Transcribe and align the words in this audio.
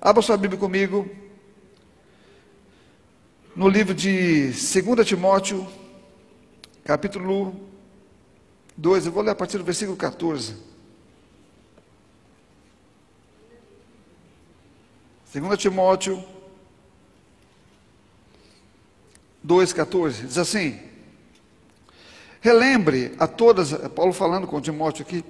Abra 0.00 0.22
sua 0.22 0.36
Bíblia 0.36 0.60
comigo. 0.60 1.10
No 3.56 3.68
livro 3.68 3.92
de 3.92 4.52
2 4.52 5.04
Timóteo, 5.04 5.66
capítulo 6.84 7.52
2, 8.76 9.06
eu 9.06 9.12
vou 9.12 9.24
ler 9.24 9.32
a 9.32 9.34
partir 9.34 9.58
do 9.58 9.64
versículo 9.64 9.96
14. 9.96 10.54
2 15.34 15.58
Timóteo 15.58 16.24
2,14, 19.44 20.26
diz 20.26 20.38
assim: 20.38 20.78
Relembre 22.40 23.16
a 23.18 23.26
todas, 23.26 23.72
Paulo 23.88 24.12
falando 24.12 24.46
com 24.46 24.60
Timóteo 24.60 25.02
aqui, 25.02 25.24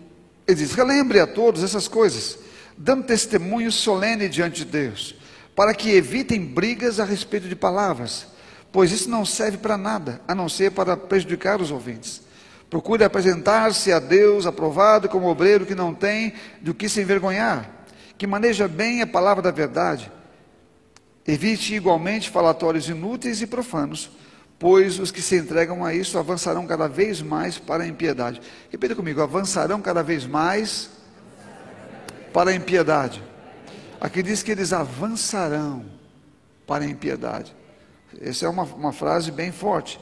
ele 0.47 0.57
diz: 0.59 0.75
Relembre 0.75 1.21
a 1.21 1.27
todos 1.27 1.63
essas 1.63 1.89
coisas, 1.89 2.39
dando 2.79 3.05
testemunho 3.05 3.73
solene 3.73 4.29
diante 4.29 4.65
de 4.65 4.71
Deus, 4.71 5.17
para 5.55 5.75
que 5.75 5.91
evitem 5.91 6.45
brigas 6.45 7.01
a 7.01 7.05
respeito 7.05 7.49
de 7.49 7.57
palavras, 7.57 8.29
pois 8.71 8.93
isso 8.93 9.11
não 9.11 9.25
serve 9.25 9.59
para 9.59 9.77
nada, 9.77 10.21
a 10.29 10.35
não 10.35 10.49
ser 10.49 10.71
para 10.71 10.97
prejudicar 10.97 11.61
os 11.61 11.73
ouvintes. 11.73 12.23
Procure 12.71 13.03
apresentar-se 13.03 13.93
a 13.93 13.99
Deus 13.99 14.47
aprovado 14.47 15.09
como 15.09 15.29
obreiro 15.29 15.67
que 15.67 15.75
não 15.75 15.93
tem 15.93 16.35
do 16.61 16.73
que 16.73 16.89
se 16.89 17.01
envergonhar, 17.01 17.69
que 18.17 18.27
maneja 18.27 18.69
bem 18.69 19.03
a 19.03 19.07
palavra 19.07 19.43
da 19.43 19.51
verdade. 19.51 20.13
Evite 21.27 21.75
igualmente 21.75 22.31
falatórios 22.31 22.89
inúteis 22.89 23.43
e 23.43 23.47
profanos 23.47 24.11
pois 24.59 24.99
os 24.99 25.13
que 25.13 25.23
se 25.23 25.37
entregam 25.37 25.85
a 25.85 25.95
isso 25.95 26.19
avançarão 26.19 26.67
cada 26.67 26.89
vez 26.89 27.23
mais 27.23 27.59
para 27.59 27.85
a 27.85 27.87
impiedade. 27.87 28.41
Repita 28.71 28.95
comigo: 28.95 29.23
avançarão 29.23 29.81
cada 29.81 30.03
vez 30.03 30.27
mais 30.27 30.91
para 32.33 32.51
a 32.51 32.55
impiedade. 32.55 33.23
Aqui 34.01 34.23
diz 34.23 34.43
que 34.43 34.51
eles 34.51 34.73
avançarão 34.73 35.85
para 36.67 36.85
a 36.85 36.89
impiedade. 36.89 37.55
Essa 38.21 38.47
é 38.47 38.49
uma, 38.49 38.63
uma 38.63 38.93
frase 38.93 39.31
bem 39.31 39.53
forte. 39.53 39.99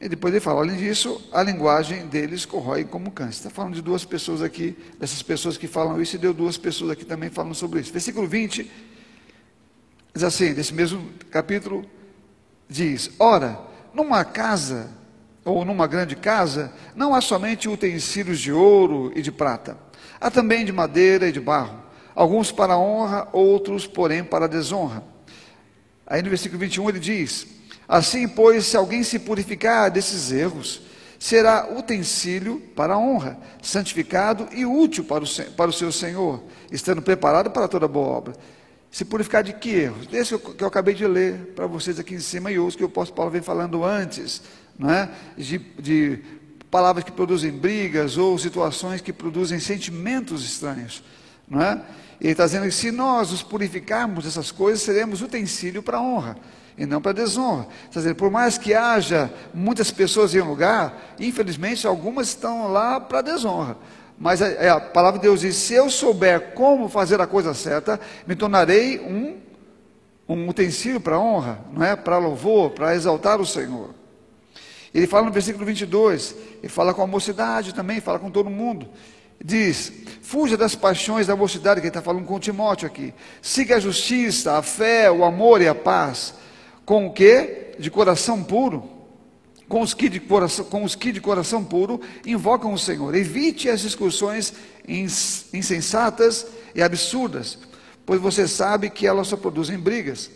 E 0.00 0.08
depois 0.08 0.32
ele 0.32 0.40
fala, 0.40 0.60
além 0.60 0.76
disso, 0.76 1.20
a 1.32 1.42
linguagem 1.42 2.06
deles 2.06 2.44
corrói 2.44 2.84
como 2.84 3.10
câncer. 3.10 3.38
Está 3.38 3.50
falando 3.50 3.74
de 3.74 3.82
duas 3.82 4.04
pessoas 4.04 4.42
aqui, 4.42 4.76
dessas 4.98 5.22
pessoas 5.22 5.56
que 5.56 5.66
falam 5.66 6.00
isso, 6.00 6.14
e 6.14 6.18
deu 6.18 6.32
duas 6.32 6.56
pessoas 6.56 6.92
aqui 6.92 7.04
também 7.04 7.30
falando 7.30 7.54
sobre 7.54 7.80
isso. 7.80 7.92
Versículo 7.92 8.26
20, 8.26 8.70
diz 10.14 10.22
assim, 10.22 10.54
desse 10.54 10.72
mesmo 10.72 11.04
capítulo, 11.30 11.84
diz: 12.68 13.10
Ora, 13.18 13.58
numa 13.92 14.24
casa, 14.24 14.88
ou 15.44 15.64
numa 15.64 15.88
grande 15.88 16.14
casa, 16.14 16.72
não 16.94 17.12
há 17.12 17.20
somente 17.20 17.68
utensílios 17.68 18.38
de 18.38 18.52
ouro 18.52 19.12
e 19.16 19.22
de 19.22 19.32
prata, 19.32 19.76
há 20.20 20.30
também 20.30 20.64
de 20.64 20.72
madeira 20.72 21.28
e 21.28 21.32
de 21.32 21.40
barro, 21.40 21.82
alguns 22.14 22.50
para 22.50 22.76
honra, 22.76 23.28
outros, 23.32 23.86
porém, 23.86 24.24
para 24.24 24.48
desonra. 24.48 25.02
Aí 26.06 26.22
no 26.22 26.28
versículo 26.28 26.60
21 26.60 26.88
ele 26.88 27.00
diz: 27.00 27.46
Assim, 27.86 28.26
pois, 28.28 28.66
se 28.66 28.76
alguém 28.76 29.02
se 29.02 29.18
purificar 29.18 29.90
desses 29.90 30.32
erros, 30.32 30.82
será 31.18 31.68
utensílio 31.76 32.60
para 32.76 32.94
a 32.94 32.98
honra, 32.98 33.38
santificado 33.62 34.48
e 34.52 34.64
útil 34.64 35.04
para 35.04 35.24
o, 35.24 35.52
para 35.56 35.70
o 35.70 35.72
seu 35.72 35.90
Senhor, 35.90 36.42
estando 36.70 37.02
preparado 37.02 37.50
para 37.50 37.68
toda 37.68 37.88
boa 37.88 38.08
obra. 38.08 38.34
Se 38.90 39.04
purificar 39.04 39.42
de 39.42 39.52
que 39.52 39.70
erros? 39.70 40.06
Desse 40.06 40.38
que 40.38 40.62
eu 40.62 40.68
acabei 40.68 40.94
de 40.94 41.06
ler 41.06 41.52
para 41.54 41.66
vocês 41.66 41.98
aqui 41.98 42.14
em 42.14 42.20
cima 42.20 42.50
e 42.50 42.58
outros 42.58 42.76
que 42.76 42.84
o 42.84 42.86
apóstolo 42.86 43.16
Paulo 43.16 43.30
vem 43.30 43.42
falando 43.42 43.84
antes, 43.84 44.40
não 44.78 44.90
é? 44.90 45.10
de, 45.36 45.58
de 45.58 46.22
palavras 46.70 47.04
que 47.04 47.12
produzem 47.12 47.50
brigas 47.50 48.16
ou 48.16 48.38
situações 48.38 49.00
que 49.00 49.12
produzem 49.12 49.58
sentimentos 49.58 50.44
estranhos. 50.44 51.02
Não 51.48 51.62
é? 51.62 51.80
Ele 52.20 52.32
está 52.32 52.44
dizendo 52.44 52.64
que 52.64 52.72
se 52.72 52.90
nós 52.90 53.30
nos 53.30 53.42
purificarmos 53.42 54.24
dessas 54.24 54.50
coisas, 54.50 54.82
seremos 54.82 55.22
utensílio 55.22 55.82
para 55.82 56.00
honra 56.00 56.36
e 56.76 56.84
não 56.86 57.00
para 57.00 57.12
desonra. 57.12 57.66
Está 57.84 58.00
dizendo, 58.00 58.16
por 58.16 58.30
mais 58.30 58.58
que 58.58 58.74
haja 58.74 59.30
muitas 59.54 59.90
pessoas 59.90 60.34
em 60.34 60.40
um 60.40 60.48
lugar, 60.48 61.14
infelizmente 61.18 61.86
algumas 61.86 62.28
estão 62.28 62.68
lá 62.68 63.00
para 63.00 63.22
desonra. 63.22 63.76
Mas 64.18 64.42
a, 64.42 64.48
é, 64.48 64.68
a, 64.68 64.80
palavra 64.80 65.18
de 65.18 65.26
Deus 65.26 65.40
diz: 65.40 65.56
se 65.56 65.74
eu 65.74 65.88
souber 65.88 66.52
como 66.54 66.88
fazer 66.88 67.20
a 67.20 67.26
coisa 67.26 67.54
certa, 67.54 68.00
me 68.26 68.34
tornarei 68.34 68.98
um, 68.98 69.36
um 70.28 70.48
utensílio 70.48 71.00
para 71.00 71.18
honra, 71.18 71.60
não 71.72 71.84
é? 71.84 71.94
Para 71.94 72.18
louvor, 72.18 72.70
para 72.70 72.94
exaltar 72.94 73.40
o 73.40 73.46
Senhor. 73.46 73.97
Ele 74.94 75.06
fala 75.06 75.26
no 75.26 75.32
versículo 75.32 75.64
22, 75.64 76.34
ele 76.62 76.68
fala 76.68 76.94
com 76.94 77.02
a 77.02 77.06
mocidade 77.06 77.74
também, 77.74 78.00
fala 78.00 78.18
com 78.18 78.30
todo 78.30 78.48
mundo. 78.48 78.88
Diz: 79.42 79.92
fuja 80.22 80.56
das 80.56 80.74
paixões 80.74 81.26
da 81.26 81.36
mocidade, 81.36 81.80
que 81.80 81.86
ele 81.86 81.90
está 81.90 82.02
falando 82.02 82.24
com 82.24 82.38
Timóteo 82.38 82.86
aqui. 82.86 83.14
Siga 83.40 83.76
a 83.76 83.80
justiça, 83.80 84.56
a 84.56 84.62
fé, 84.62 85.10
o 85.10 85.24
amor 85.24 85.60
e 85.60 85.68
a 85.68 85.74
paz. 85.74 86.34
Com 86.84 87.06
o 87.06 87.12
que? 87.12 87.74
De 87.78 87.90
coração 87.90 88.42
puro 88.42 88.98
com 89.68 89.82
os, 89.82 89.92
que 89.92 90.08
de 90.08 90.18
coração, 90.18 90.64
com 90.64 90.82
os 90.82 90.94
que 90.94 91.12
de 91.12 91.20
coração 91.20 91.62
puro 91.62 92.00
invocam 92.24 92.72
o 92.72 92.78
Senhor. 92.78 93.14
Evite 93.14 93.68
as 93.68 93.80
discussões 93.80 94.54
insensatas 94.88 96.46
e 96.74 96.82
absurdas, 96.82 97.58
pois 98.06 98.20
você 98.20 98.48
sabe 98.48 98.88
que 98.88 99.06
elas 99.06 99.28
só 99.28 99.36
produzem 99.36 99.78
brigas. 99.78 100.30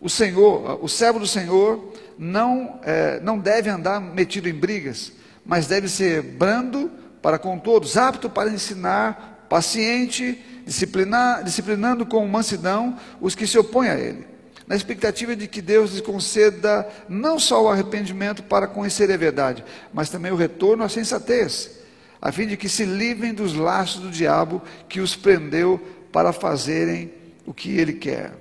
O 0.00 0.08
Senhor, 0.08 0.82
o 0.82 0.88
servo 0.88 1.18
do 1.18 1.26
Senhor, 1.26 1.92
não, 2.18 2.80
é, 2.82 3.20
não 3.20 3.38
deve 3.38 3.70
andar 3.70 4.00
metido 4.00 4.48
em 4.48 4.54
brigas, 4.54 5.12
mas 5.44 5.66
deve 5.66 5.88
ser 5.88 6.22
brando 6.22 6.90
para 7.22 7.38
com 7.38 7.58
todos, 7.58 7.96
apto 7.96 8.28
para 8.28 8.50
ensinar, 8.50 9.46
paciente, 9.48 10.42
disciplinar, 10.66 11.42
disciplinando 11.44 12.04
com 12.04 12.26
mansidão 12.26 12.96
os 13.20 13.34
que 13.34 13.46
se 13.46 13.58
opõem 13.58 13.88
a 13.88 13.98
ele 13.98 14.38
na 14.68 14.76
expectativa 14.76 15.34
de 15.34 15.48
que 15.48 15.62
Deus 15.62 15.92
lhes 15.92 16.02
conceda 16.02 16.86
não 17.08 17.38
só 17.38 17.64
o 17.64 17.68
arrependimento 17.70 18.42
para 18.42 18.66
conhecer 18.66 19.10
a 19.10 19.16
verdade, 19.16 19.64
mas 19.94 20.10
também 20.10 20.30
o 20.30 20.36
retorno 20.36 20.84
à 20.84 20.90
sensatez, 20.90 21.80
a 22.20 22.30
fim 22.30 22.46
de 22.46 22.54
que 22.54 22.68
se 22.68 22.84
livrem 22.84 23.32
dos 23.32 23.54
laços 23.54 24.02
do 24.02 24.10
diabo 24.10 24.60
que 24.86 25.00
os 25.00 25.16
prendeu 25.16 25.80
para 26.12 26.34
fazerem 26.34 27.10
o 27.46 27.54
que 27.54 27.78
ele 27.78 27.94
quer. 27.94 28.34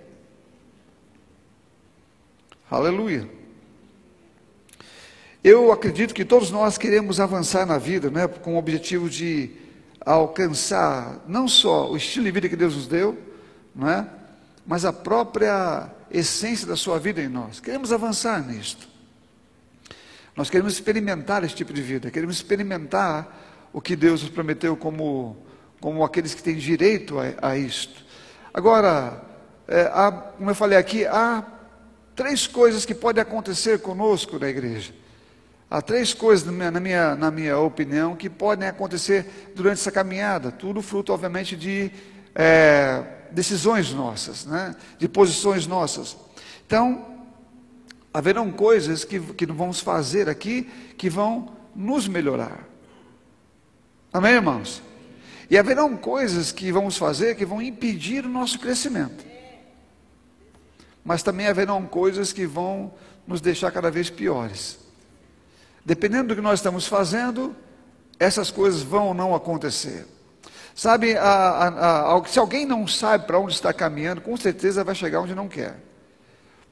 Aleluia. 2.70 3.30
Eu 5.50 5.72
acredito 5.72 6.14
que 6.14 6.26
todos 6.26 6.52
nós 6.52 6.78
queremos 6.78 7.22
avançar 7.22 7.66
na 7.66 7.78
vida, 7.78 8.10
né, 8.10 8.28
com 8.28 8.56
o 8.56 8.58
objetivo 8.58 9.10
de 9.10 9.50
alcançar 10.06 11.24
não 11.26 11.48
só 11.48 11.90
o 11.90 11.96
estilo 11.96 12.26
de 12.26 12.32
vida 12.32 12.50
que 12.50 12.56
Deus 12.58 12.76
nos 12.76 12.86
deu, 12.86 13.18
não 13.74 13.90
é, 13.90 14.06
mas 14.66 14.84
a 14.84 14.92
própria 14.92 15.90
essência 16.12 16.68
da 16.68 16.76
sua 16.76 17.00
vida 17.00 17.22
em 17.22 17.30
nós. 17.30 17.62
Queremos 17.62 17.94
avançar 17.94 18.46
nisto. 18.46 18.90
Nós 20.36 20.50
queremos 20.50 20.74
experimentar 20.74 21.46
esse 21.46 21.56
tipo 21.56 21.72
de 21.72 21.82
vida, 21.82 22.12
queremos 22.12 22.36
experimentar 22.36 23.70
o 23.72 23.80
que 23.80 23.96
Deus 23.96 24.24
nos 24.24 24.30
prometeu 24.30 24.76
como, 24.76 25.38
como 25.80 26.04
aqueles 26.04 26.34
que 26.34 26.44
têm 26.44 26.58
direito 26.58 27.16
a, 27.22 27.52
a 27.52 27.58
isto. 27.58 28.04
Agora, 28.54 29.24
é, 29.66 29.84
há, 29.94 30.12
como 30.12 30.52
eu 30.52 30.56
falei 30.56 30.78
aqui, 30.78 31.06
há 31.06 31.42
três 32.18 32.48
coisas 32.48 32.84
que 32.84 32.94
podem 32.94 33.22
acontecer 33.22 33.80
conosco 33.80 34.38
na 34.38 34.50
igreja. 34.50 35.07
Há 35.70 35.82
três 35.82 36.14
coisas, 36.14 36.46
na 36.46 36.52
minha, 36.52 36.72
na 36.72 36.80
minha, 36.80 37.16
na 37.16 37.32
minha 37.32 37.58
opinião, 37.60 38.16
que 38.16 38.30
podem 38.30 38.70
acontecer 38.70 39.52
durante 39.54 39.80
essa 39.80 39.92
caminhada. 39.92 40.50
Tudo 40.50 40.82
fruto, 40.82 41.12
obviamente, 41.12 41.58
de 41.58 41.92
é, 42.34 43.04
decisões 43.32 43.92
nossas, 43.94 44.46
né? 44.46 44.74
de 44.98 45.10
posições 45.10 45.68
nossas. 45.68 46.16
Então, 46.66 47.06
haverão 48.14 48.50
coisas 48.50 49.04
que, 49.04 49.20
que 49.20 49.46
vamos 49.46 49.82
fazer 49.82 50.30
aqui 50.30 50.64
que 50.98 51.10
vão 51.10 51.52
nos 51.76 52.08
melhorar. 52.08 52.66
Amém, 54.14 54.36
irmãos? 54.36 54.82
E 55.50 55.58
haverão 55.58 55.98
coisas 55.98 56.52
que 56.52 56.72
vamos 56.72 56.98
fazer 56.98 57.36
que 57.36 57.46
vão 57.46 57.62
impedir 57.62 58.26
o 58.26 58.30
nosso 58.30 58.58
crescimento. 58.58 59.26
Mas 61.04 61.24
também 61.24 61.48
haverão 61.48 61.86
coisas 61.86 62.32
que 62.32 62.46
vão 62.46 62.94
nos 63.26 63.42
deixar 63.42 63.70
cada 63.72 63.92
vez 63.92 64.10
piores. 64.10 64.87
Dependendo 65.88 66.28
do 66.28 66.36
que 66.36 66.42
nós 66.42 66.60
estamos 66.60 66.86
fazendo, 66.86 67.56
essas 68.20 68.52
coisas 68.52 68.82
vão 68.82 69.08
ou 69.08 69.14
não 69.14 69.34
acontecer. 69.34 70.06
Sabe, 70.76 71.16
a, 71.16 71.24
a, 71.24 72.18
a, 72.18 72.26
se 72.26 72.38
alguém 72.38 72.66
não 72.66 72.86
sabe 72.86 73.26
para 73.26 73.40
onde 73.40 73.54
está 73.54 73.72
caminhando, 73.72 74.20
com 74.20 74.36
certeza 74.36 74.84
vai 74.84 74.94
chegar 74.94 75.22
onde 75.22 75.34
não 75.34 75.48
quer. 75.48 75.78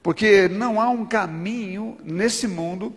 Porque 0.04 0.50
não 0.50 0.82
há 0.82 0.90
um 0.90 1.06
caminho 1.06 1.98
nesse 2.04 2.46
mundo 2.46 2.94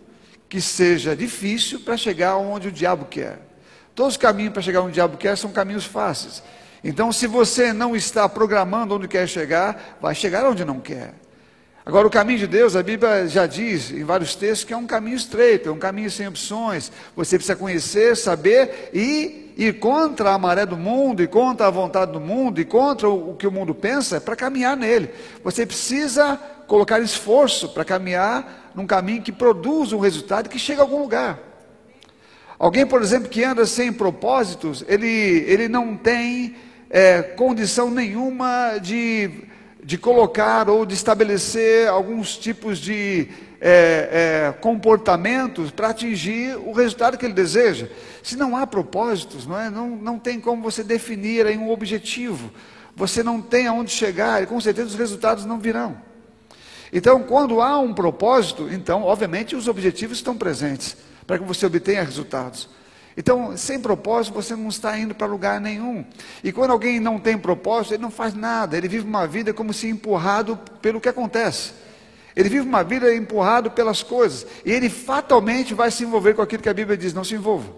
que 0.49 0.59
seja 0.59 1.15
difícil 1.15 1.79
para 1.79 1.95
chegar 1.95 2.35
onde 2.35 2.67
o 2.67 2.71
diabo 2.71 3.05
quer. 3.05 3.39
Todos 3.95 4.15
os 4.15 4.17
caminhos 4.17 4.51
para 4.51 4.61
chegar 4.61 4.81
onde 4.81 4.89
o 4.89 4.95
diabo 4.95 5.15
quer 5.15 5.37
são 5.37 5.53
caminhos 5.53 5.85
fáceis. 5.85 6.43
Então, 6.83 7.13
se 7.13 7.27
você 7.27 7.71
não 7.71 7.95
está 7.95 8.27
programando 8.27 8.93
onde 8.93 9.07
quer 9.07 9.25
chegar, 9.25 9.97
vai 10.01 10.13
chegar 10.13 10.45
onde 10.45 10.65
não 10.65 10.81
quer. 10.81 11.13
Agora, 11.85 12.05
o 12.05 12.11
caminho 12.11 12.39
de 12.39 12.47
Deus, 12.47 12.75
a 12.75 12.83
Bíblia 12.83 13.27
já 13.27 13.47
diz 13.47 13.91
em 13.91 14.03
vários 14.03 14.35
textos 14.35 14.63
que 14.63 14.73
é 14.73 14.77
um 14.77 14.85
caminho 14.85 15.15
estreito, 15.15 15.69
é 15.69 15.71
um 15.71 15.79
caminho 15.79 16.11
sem 16.11 16.27
opções. 16.27 16.91
Você 17.15 17.37
precisa 17.37 17.55
conhecer, 17.55 18.15
saber 18.15 18.89
e 18.93 19.53
ir 19.57 19.79
contra 19.79 20.31
a 20.31 20.37
maré 20.37 20.65
do 20.65 20.77
mundo, 20.77 21.23
e 21.23 21.27
contra 21.27 21.67
a 21.67 21.69
vontade 21.69 22.11
do 22.11 22.19
mundo, 22.19 22.61
e 22.61 22.65
contra 22.65 23.09
o 23.09 23.35
que 23.35 23.47
o 23.47 23.51
mundo 23.51 23.73
pensa, 23.73 24.21
para 24.21 24.35
caminhar 24.35 24.77
nele. 24.77 25.09
Você 25.43 25.65
precisa 25.65 26.39
colocar 26.67 26.99
esforço 26.99 27.69
para 27.69 27.83
caminhar 27.83 28.71
num 28.75 28.85
caminho 28.85 29.21
que 29.21 29.31
produza 29.31 29.95
um 29.95 29.99
resultado 29.99 30.47
que 30.47 30.59
chegue 30.59 30.79
a 30.79 30.83
algum 30.83 30.99
lugar. 30.99 31.39
Alguém, 32.57 32.85
por 32.85 33.01
exemplo, 33.01 33.29
que 33.29 33.43
anda 33.43 33.65
sem 33.65 33.91
propósitos, 33.91 34.83
ele, 34.87 35.07
ele 35.47 35.67
não 35.67 35.95
tem 35.95 36.55
é, 36.89 37.21
condição 37.21 37.89
nenhuma 37.89 38.77
de 38.77 39.48
de 39.83 39.97
colocar 39.97 40.69
ou 40.69 40.85
de 40.85 40.93
estabelecer 40.93 41.87
alguns 41.87 42.37
tipos 42.37 42.79
de 42.79 43.29
é, 43.61 44.51
é, 44.51 44.61
comportamentos 44.61 45.71
para 45.71 45.89
atingir 45.89 46.55
o 46.57 46.71
resultado 46.71 47.17
que 47.17 47.25
ele 47.25 47.33
deseja. 47.33 47.87
Se 48.21 48.35
não 48.35 48.55
há 48.55 48.67
propósitos, 48.67 49.45
não, 49.45 49.59
é? 49.59 49.69
não, 49.69 49.89
não 49.89 50.19
tem 50.19 50.39
como 50.39 50.61
você 50.61 50.83
definir 50.83 51.45
aí 51.45 51.57
um 51.57 51.69
objetivo. 51.71 52.51
Você 52.95 53.23
não 53.23 53.41
tem 53.41 53.67
aonde 53.67 53.91
chegar 53.91 54.43
e 54.43 54.45
com 54.45 54.59
certeza 54.59 54.89
os 54.89 54.95
resultados 54.95 55.45
não 55.45 55.59
virão. 55.59 55.97
Então, 56.91 57.21
quando 57.23 57.61
há 57.61 57.79
um 57.79 57.93
propósito, 57.93 58.67
então, 58.71 59.03
obviamente, 59.03 59.55
os 59.55 59.67
objetivos 59.67 60.17
estão 60.17 60.35
presentes 60.35 60.97
para 61.25 61.37
que 61.37 61.45
você 61.45 61.65
obtenha 61.65 62.03
resultados. 62.03 62.67
Então, 63.19 63.57
sem 63.57 63.81
propósito, 63.81 64.33
você 64.33 64.55
não 64.55 64.69
está 64.69 64.97
indo 64.97 65.13
para 65.13 65.27
lugar 65.27 65.59
nenhum. 65.59 66.05
E 66.41 66.53
quando 66.53 66.71
alguém 66.71 67.01
não 67.01 67.19
tem 67.19 67.37
propósito, 67.37 67.95
ele 67.95 68.01
não 68.01 68.09
faz 68.09 68.33
nada, 68.33 68.77
ele 68.77 68.87
vive 68.87 69.05
uma 69.05 69.27
vida 69.27 69.53
como 69.53 69.73
se 69.73 69.89
empurrado 69.89 70.57
pelo 70.81 71.01
que 71.01 71.09
acontece. 71.09 71.73
Ele 72.33 72.47
vive 72.47 72.65
uma 72.65 72.81
vida 72.81 73.13
empurrado 73.13 73.71
pelas 73.71 74.01
coisas. 74.01 74.47
E 74.63 74.71
ele 74.71 74.87
fatalmente 74.89 75.73
vai 75.73 75.91
se 75.91 76.05
envolver 76.05 76.33
com 76.33 76.41
aquilo 76.41 76.63
que 76.63 76.69
a 76.69 76.73
Bíblia 76.73 76.95
diz: 76.95 77.13
não 77.13 77.25
se 77.25 77.35
envolva. 77.35 77.69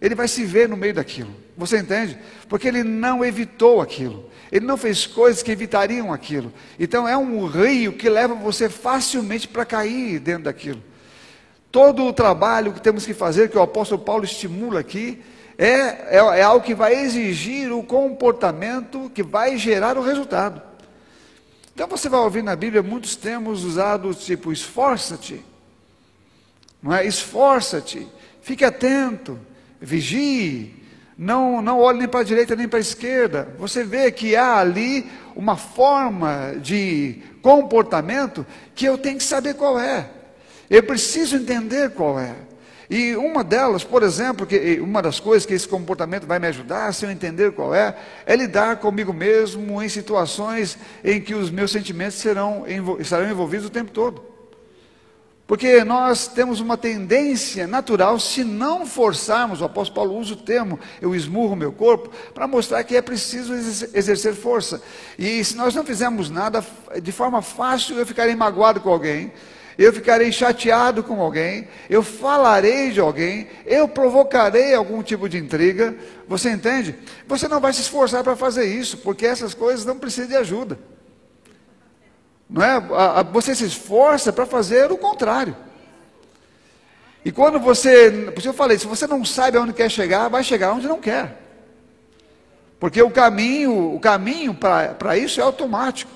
Ele 0.00 0.14
vai 0.14 0.28
se 0.28 0.44
ver 0.44 0.68
no 0.68 0.76
meio 0.76 0.94
daquilo. 0.94 1.34
Você 1.56 1.78
entende? 1.78 2.16
Porque 2.48 2.68
ele 2.68 2.84
não 2.84 3.24
evitou 3.24 3.80
aquilo. 3.80 4.30
Ele 4.52 4.64
não 4.64 4.76
fez 4.76 5.08
coisas 5.08 5.42
que 5.42 5.50
evitariam 5.50 6.12
aquilo. 6.12 6.52
Então 6.78 7.08
é 7.08 7.16
um 7.16 7.46
rio 7.46 7.94
que 7.94 8.08
leva 8.08 8.32
você 8.32 8.68
facilmente 8.68 9.48
para 9.48 9.64
cair 9.64 10.20
dentro 10.20 10.44
daquilo. 10.44 10.80
Todo 11.76 12.06
o 12.06 12.12
trabalho 12.14 12.72
que 12.72 12.80
temos 12.80 13.04
que 13.04 13.12
fazer, 13.12 13.50
que 13.50 13.58
o 13.58 13.60
apóstolo 13.60 14.00
Paulo 14.00 14.24
estimula 14.24 14.80
aqui, 14.80 15.22
é, 15.58 16.16
é, 16.16 16.16
é 16.16 16.42
algo 16.42 16.64
que 16.64 16.74
vai 16.74 16.94
exigir 16.94 17.70
o 17.70 17.82
comportamento 17.82 19.10
que 19.14 19.22
vai 19.22 19.58
gerar 19.58 19.98
o 19.98 20.02
resultado. 20.02 20.62
Então 21.74 21.86
você 21.86 22.08
vai 22.08 22.20
ouvir 22.20 22.42
na 22.42 22.56
Bíblia 22.56 22.82
muitos 22.82 23.14
termos 23.14 23.62
usados 23.62 24.24
tipo 24.24 24.50
esforça-te, 24.50 25.44
não 26.82 26.94
é? 26.94 27.06
Esforça-te, 27.06 28.08
fique 28.40 28.64
atento, 28.64 29.38
vigie, 29.78 30.82
não, 31.18 31.60
não 31.60 31.78
olhe 31.78 31.98
nem 31.98 32.08
para 32.08 32.20
a 32.20 32.24
direita 32.24 32.56
nem 32.56 32.66
para 32.66 32.78
a 32.78 32.80
esquerda. 32.80 33.54
Você 33.58 33.84
vê 33.84 34.10
que 34.10 34.34
há 34.34 34.56
ali 34.56 35.10
uma 35.34 35.58
forma 35.58 36.54
de 36.58 37.20
comportamento 37.42 38.46
que 38.74 38.86
eu 38.86 38.96
tenho 38.96 39.18
que 39.18 39.24
saber 39.24 39.52
qual 39.52 39.78
é. 39.78 40.16
Eu 40.68 40.82
preciso 40.82 41.36
entender 41.36 41.90
qual 41.90 42.18
é. 42.18 42.34
E 42.88 43.16
uma 43.16 43.42
delas, 43.42 43.82
por 43.82 44.02
exemplo, 44.02 44.46
que 44.46 44.78
uma 44.80 45.02
das 45.02 45.18
coisas 45.18 45.44
que 45.44 45.54
esse 45.54 45.66
comportamento 45.66 46.26
vai 46.26 46.38
me 46.38 46.46
ajudar, 46.46 46.94
se 46.94 47.04
eu 47.04 47.10
entender 47.10 47.52
qual 47.52 47.74
é, 47.74 47.96
é 48.24 48.36
lidar 48.36 48.76
comigo 48.76 49.12
mesmo 49.12 49.82
em 49.82 49.88
situações 49.88 50.78
em 51.02 51.20
que 51.20 51.34
os 51.34 51.50
meus 51.50 51.72
sentimentos 51.72 52.16
serão, 52.16 52.64
estarão 53.00 53.28
envolvidos 53.28 53.66
o 53.66 53.70
tempo 53.70 53.90
todo. 53.90 54.36
Porque 55.46 55.84
nós 55.84 56.26
temos 56.26 56.58
uma 56.58 56.76
tendência 56.76 57.68
natural, 57.68 58.18
se 58.18 58.42
não 58.42 58.84
forçarmos, 58.84 59.60
o 59.60 59.64
apóstolo 59.64 59.94
Paulo 59.94 60.20
usa 60.20 60.34
o 60.34 60.36
termo, 60.36 60.78
eu 61.00 61.14
esmurro 61.14 61.54
meu 61.54 61.72
corpo, 61.72 62.10
para 62.34 62.48
mostrar 62.48 62.82
que 62.82 62.96
é 62.96 63.02
preciso 63.02 63.54
exercer 63.54 64.34
força. 64.34 64.82
E 65.16 65.44
se 65.44 65.56
nós 65.56 65.72
não 65.72 65.84
fizermos 65.84 66.30
nada, 66.30 66.64
de 67.00 67.12
forma 67.12 67.42
fácil 67.42 67.96
eu 67.96 68.04
ficarei 68.04 68.34
magoado 68.34 68.80
com 68.80 68.90
alguém, 68.90 69.32
eu 69.78 69.92
ficarei 69.92 70.32
chateado 70.32 71.02
com 71.02 71.20
alguém, 71.20 71.68
eu 71.90 72.02
falarei 72.02 72.90
de 72.90 73.00
alguém, 73.00 73.46
eu 73.66 73.86
provocarei 73.86 74.74
algum 74.74 75.02
tipo 75.02 75.28
de 75.28 75.36
intriga. 75.36 75.94
Você 76.26 76.50
entende? 76.50 76.94
Você 77.26 77.46
não 77.46 77.60
vai 77.60 77.72
se 77.72 77.82
esforçar 77.82 78.24
para 78.24 78.34
fazer 78.34 78.64
isso, 78.64 78.98
porque 78.98 79.26
essas 79.26 79.52
coisas 79.52 79.84
não 79.84 79.98
precisam 79.98 80.30
de 80.30 80.36
ajuda. 80.36 80.78
Não 82.48 82.62
é? 82.62 82.80
Você 83.32 83.54
se 83.54 83.64
esforça 83.64 84.32
para 84.32 84.46
fazer 84.46 84.90
o 84.90 84.96
contrário. 84.96 85.54
E 87.24 87.32
quando 87.32 87.58
você, 87.58 88.30
por 88.32 88.38
isso 88.38 88.48
eu 88.48 88.54
falei, 88.54 88.78
se 88.78 88.86
você 88.86 89.06
não 89.06 89.24
sabe 89.24 89.58
aonde 89.58 89.72
quer 89.72 89.90
chegar, 89.90 90.28
vai 90.28 90.44
chegar 90.44 90.72
onde 90.72 90.86
não 90.86 91.00
quer. 91.00 91.42
Porque 92.78 93.02
o 93.02 93.10
caminho, 93.10 93.94
o 93.94 94.00
caminho 94.00 94.54
para 94.54 95.18
isso 95.18 95.40
é 95.40 95.42
automático. 95.42 96.10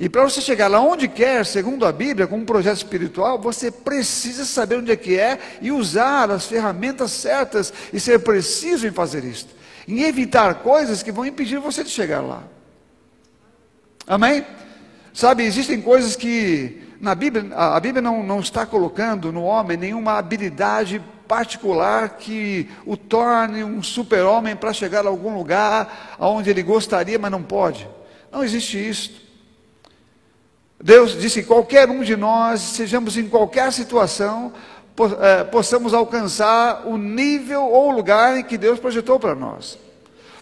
E 0.00 0.08
para 0.08 0.22
você 0.22 0.40
chegar 0.40 0.68
lá 0.68 0.80
onde 0.80 1.08
quer, 1.08 1.44
segundo 1.44 1.84
a 1.84 1.90
Bíblia, 1.90 2.28
com 2.28 2.36
um 2.36 2.44
projeto 2.44 2.76
espiritual, 2.76 3.36
você 3.38 3.68
precisa 3.68 4.44
saber 4.44 4.76
onde 4.76 4.92
é 4.92 4.96
que 4.96 5.18
é 5.18 5.40
e 5.60 5.72
usar 5.72 6.30
as 6.30 6.46
ferramentas 6.46 7.10
certas 7.10 7.72
e 7.92 7.98
ser 7.98 8.20
preciso 8.20 8.86
em 8.86 8.92
fazer 8.92 9.24
isso. 9.24 9.48
Em 9.88 10.02
evitar 10.02 10.56
coisas 10.56 11.02
que 11.02 11.10
vão 11.10 11.26
impedir 11.26 11.58
você 11.58 11.82
de 11.82 11.90
chegar 11.90 12.20
lá. 12.20 12.44
Amém? 14.06 14.46
Sabe, 15.12 15.42
existem 15.42 15.82
coisas 15.82 16.14
que 16.14 16.80
na 17.00 17.14
Bíblia, 17.14 17.52
a 17.56 17.80
Bíblia 17.80 18.00
não, 18.00 18.22
não 18.22 18.38
está 18.38 18.64
colocando 18.64 19.32
no 19.32 19.42
homem 19.42 19.76
nenhuma 19.76 20.16
habilidade 20.16 21.02
particular 21.26 22.10
que 22.10 22.70
o 22.86 22.96
torne 22.96 23.64
um 23.64 23.82
super-homem 23.82 24.54
para 24.54 24.72
chegar 24.72 25.04
a 25.04 25.08
algum 25.08 25.36
lugar 25.36 26.16
aonde 26.18 26.50
ele 26.50 26.62
gostaria, 26.62 27.18
mas 27.18 27.32
não 27.32 27.42
pode. 27.42 27.88
Não 28.30 28.44
existe 28.44 28.78
isso. 28.78 29.27
Deus 30.80 31.18
disse: 31.20 31.42
qualquer 31.42 31.90
um 31.90 32.02
de 32.02 32.16
nós, 32.16 32.60
sejamos 32.60 33.16
em 33.16 33.28
qualquer 33.28 33.72
situação, 33.72 34.52
é, 35.20 35.44
possamos 35.44 35.92
alcançar 35.92 36.86
o 36.86 36.96
nível 36.96 37.64
ou 37.64 37.90
lugar 37.90 38.38
em 38.38 38.44
que 38.44 38.56
Deus 38.56 38.78
projetou 38.78 39.18
para 39.18 39.34
nós. 39.34 39.78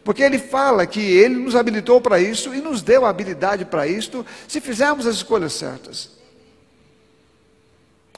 Porque 0.04 0.22
Ele 0.22 0.38
fala 0.38 0.86
que 0.86 1.00
Ele 1.00 1.34
nos 1.34 1.56
habilitou 1.56 2.00
para 2.00 2.20
isso 2.20 2.54
e 2.54 2.60
nos 2.60 2.80
deu 2.80 3.04
a 3.04 3.08
habilidade 3.08 3.64
para 3.64 3.86
isto, 3.86 4.24
se 4.46 4.60
fizermos 4.60 5.06
as 5.06 5.16
escolhas 5.16 5.52
certas. 5.52 6.10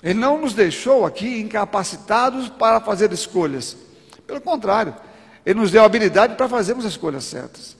Ele 0.02 0.18
não 0.18 0.40
nos 0.40 0.54
deixou 0.54 1.06
aqui 1.06 1.40
incapacitados 1.40 2.48
para 2.48 2.80
fazer 2.80 3.12
escolhas. 3.12 3.76
Pelo 4.26 4.40
contrário, 4.40 4.94
Ele 5.46 5.58
nos 5.58 5.70
deu 5.70 5.82
a 5.82 5.86
habilidade 5.86 6.34
para 6.34 6.48
fazermos 6.48 6.84
as 6.84 6.92
escolhas 6.92 7.24
certas. 7.24 7.77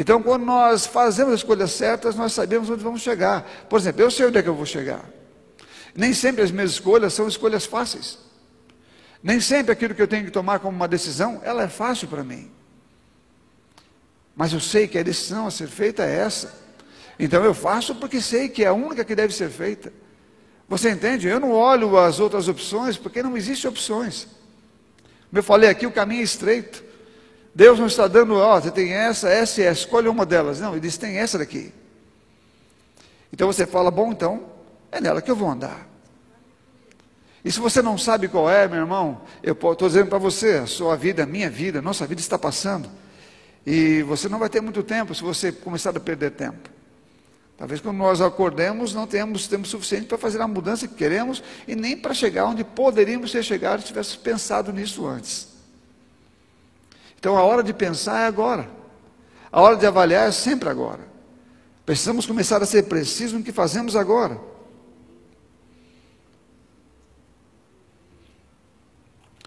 Então, 0.00 0.22
quando 0.22 0.44
nós 0.44 0.86
fazemos 0.86 1.34
as 1.34 1.40
escolhas 1.40 1.72
certas, 1.72 2.14
nós 2.14 2.32
sabemos 2.32 2.70
onde 2.70 2.84
vamos 2.84 3.02
chegar. 3.02 3.42
Por 3.68 3.80
exemplo, 3.80 4.00
eu 4.00 4.08
sei 4.12 4.26
onde 4.26 4.38
é 4.38 4.42
que 4.44 4.48
eu 4.48 4.54
vou 4.54 4.64
chegar. 4.64 5.04
Nem 5.92 6.14
sempre 6.14 6.40
as 6.40 6.52
minhas 6.52 6.70
escolhas 6.70 7.12
são 7.12 7.26
escolhas 7.26 7.66
fáceis. 7.66 8.16
Nem 9.20 9.40
sempre 9.40 9.72
aquilo 9.72 9.96
que 9.96 10.00
eu 10.00 10.06
tenho 10.06 10.24
que 10.24 10.30
tomar 10.30 10.60
como 10.60 10.76
uma 10.76 10.86
decisão, 10.86 11.40
ela 11.42 11.64
é 11.64 11.68
fácil 11.68 12.06
para 12.06 12.22
mim. 12.22 12.48
Mas 14.36 14.52
eu 14.52 14.60
sei 14.60 14.86
que 14.86 14.96
a 14.96 15.02
decisão 15.02 15.48
a 15.48 15.50
ser 15.50 15.66
feita 15.66 16.04
é 16.04 16.18
essa. 16.20 16.54
Então 17.18 17.42
eu 17.42 17.52
faço 17.52 17.92
porque 17.96 18.20
sei 18.20 18.48
que 18.48 18.62
é 18.62 18.68
a 18.68 18.72
única 18.72 19.04
que 19.04 19.16
deve 19.16 19.34
ser 19.34 19.50
feita. 19.50 19.92
Você 20.68 20.90
entende? 20.90 21.26
Eu 21.26 21.40
não 21.40 21.50
olho 21.50 21.98
as 21.98 22.20
outras 22.20 22.46
opções 22.46 22.96
porque 22.96 23.20
não 23.20 23.36
existem 23.36 23.68
opções. 23.68 24.28
Como 25.28 25.40
eu 25.40 25.42
falei 25.42 25.68
aqui, 25.68 25.88
o 25.88 25.90
caminho 25.90 26.20
é 26.20 26.24
estreito. 26.24 26.86
Deus 27.54 27.78
não 27.78 27.86
está 27.86 28.06
dando, 28.06 28.34
ó, 28.34 28.60
você 28.60 28.70
tem 28.70 28.92
essa, 28.92 29.28
essa 29.28 29.60
e 29.60 29.64
essa, 29.64 29.80
escolhe 29.80 30.08
uma 30.08 30.24
delas. 30.24 30.60
Não, 30.60 30.72
ele 30.72 30.80
diz, 30.80 30.96
tem 30.96 31.16
essa 31.16 31.38
daqui. 31.38 31.72
Então 33.32 33.46
você 33.46 33.66
fala, 33.66 33.90
bom, 33.90 34.12
então, 34.12 34.44
é 34.90 35.00
nela 35.00 35.20
que 35.20 35.30
eu 35.30 35.36
vou 35.36 35.50
andar. 35.50 35.86
E 37.44 37.52
se 37.52 37.60
você 37.60 37.80
não 37.80 37.96
sabe 37.96 38.28
qual 38.28 38.50
é, 38.50 38.66
meu 38.66 38.80
irmão, 38.80 39.22
eu 39.42 39.52
estou 39.52 39.88
dizendo 39.88 40.08
para 40.08 40.18
você, 40.18 40.54
a 40.54 40.66
sua 40.66 40.96
vida, 40.96 41.22
a 41.22 41.26
minha 41.26 41.48
vida, 41.48 41.78
a 41.78 41.82
nossa 41.82 42.06
vida 42.06 42.20
está 42.20 42.38
passando. 42.38 42.90
E 43.66 44.02
você 44.02 44.28
não 44.28 44.38
vai 44.38 44.48
ter 44.48 44.60
muito 44.60 44.82
tempo 44.82 45.14
se 45.14 45.22
você 45.22 45.52
começar 45.52 45.96
a 45.96 46.00
perder 46.00 46.32
tempo. 46.32 46.68
Talvez 47.56 47.80
quando 47.80 47.96
nós 47.96 48.20
acordemos 48.20 48.94
não 48.94 49.04
tenhamos 49.06 49.48
tempo 49.48 49.66
suficiente 49.66 50.06
para 50.06 50.16
fazer 50.16 50.40
a 50.40 50.46
mudança 50.46 50.86
que 50.86 50.94
queremos 50.94 51.42
e 51.66 51.74
nem 51.74 51.96
para 51.96 52.14
chegar 52.14 52.46
onde 52.46 52.62
poderíamos 52.62 53.32
ter 53.32 53.42
chegado 53.42 53.80
se 53.80 53.88
tivéssemos 53.88 54.16
pensado 54.16 54.72
nisso 54.72 55.04
antes. 55.06 55.47
Então 57.18 57.36
a 57.36 57.42
hora 57.42 57.62
de 57.62 57.72
pensar 57.72 58.20
é 58.22 58.26
agora. 58.26 58.68
A 59.50 59.60
hora 59.60 59.76
de 59.76 59.86
avaliar 59.86 60.28
é 60.28 60.32
sempre 60.32 60.68
agora. 60.68 61.06
Precisamos 61.84 62.26
começar 62.26 62.62
a 62.62 62.66
ser 62.66 62.84
precisos 62.84 63.32
no 63.32 63.42
que 63.42 63.52
fazemos 63.52 63.96
agora. 63.96 64.40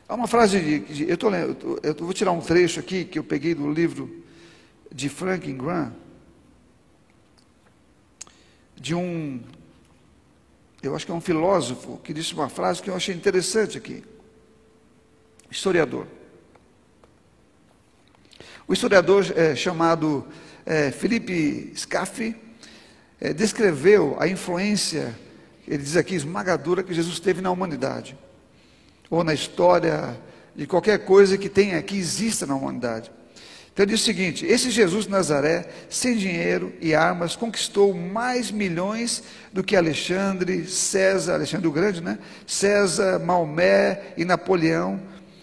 Há 0.08 0.16
uma 0.16 0.28
frase 0.28 0.60
de. 0.60 0.80
de 0.80 1.10
eu, 1.10 1.18
tô, 1.18 1.34
eu, 1.34 1.80
eu 1.84 1.96
vou 1.96 2.14
tirar 2.14 2.32
um 2.32 2.42
trecho 2.42 2.80
aqui 2.80 3.06
que 3.06 3.18
eu 3.18 3.24
peguei 3.24 3.56
do 3.56 3.72
livro 3.72 4.24
de 4.92 5.08
Franklin 5.08 5.58
Graham. 5.58 5.94
de 8.76 8.96
um, 8.96 9.40
eu 10.82 10.96
acho 10.96 11.06
que 11.06 11.12
é 11.12 11.16
um 11.16 11.22
filósofo, 11.22 12.00
que 12.04 12.12
disse 12.12 12.34
uma 12.34 12.50
frase 12.50 12.82
que 12.82 12.90
eu 12.90 12.96
achei 12.96 13.14
interessante 13.14 13.78
aqui. 13.78 14.04
Historiador. 15.52 16.08
O 18.72 18.74
historiador 18.74 19.26
é, 19.36 19.54
chamado 19.54 20.26
é, 20.66 20.92
Felipe 20.92 21.74
Scaffi 21.76 22.34
é, 23.20 23.34
descreveu 23.34 24.16
a 24.18 24.30
influência, 24.30 25.14
ele 25.68 25.84
diz 25.84 25.98
aqui, 25.98 26.16
esmagadora 26.16 26.82
que 26.82 26.94
Jesus 26.94 27.20
teve 27.20 27.42
na 27.42 27.52
humanidade, 27.52 28.18
ou 29.10 29.26
na 29.26 29.34
história 29.34 30.18
de 30.56 30.66
qualquer 30.66 31.00
coisa 31.00 31.38
que 31.38 31.50
tenha, 31.50 31.82
que 31.82 31.98
exista 31.98 32.46
na 32.46 32.56
humanidade. 32.56 33.12
Então 33.74 33.84
ele 33.84 33.92
diz 33.92 34.04
o 34.04 34.06
seguinte: 34.06 34.46
esse 34.46 34.72
Jesus 34.72 35.06
Nazaré, 35.06 35.68
sem 35.90 36.16
dinheiro 36.16 36.72
e 36.80 36.96
armas, 36.96 37.36
conquistou 37.36 37.94
mais 37.94 38.52
milhões 38.52 39.22
do 39.52 39.66
que 39.66 39.76
Alexandre, 39.76 40.66
César, 40.66 41.34
Alexandre 41.34 41.68
o 41.68 41.74
Grande, 41.74 42.00
né? 42.00 42.18
César, 42.48 43.20
Maomé 43.20 44.14
e 44.16 44.24
Napoleão. 44.24 44.98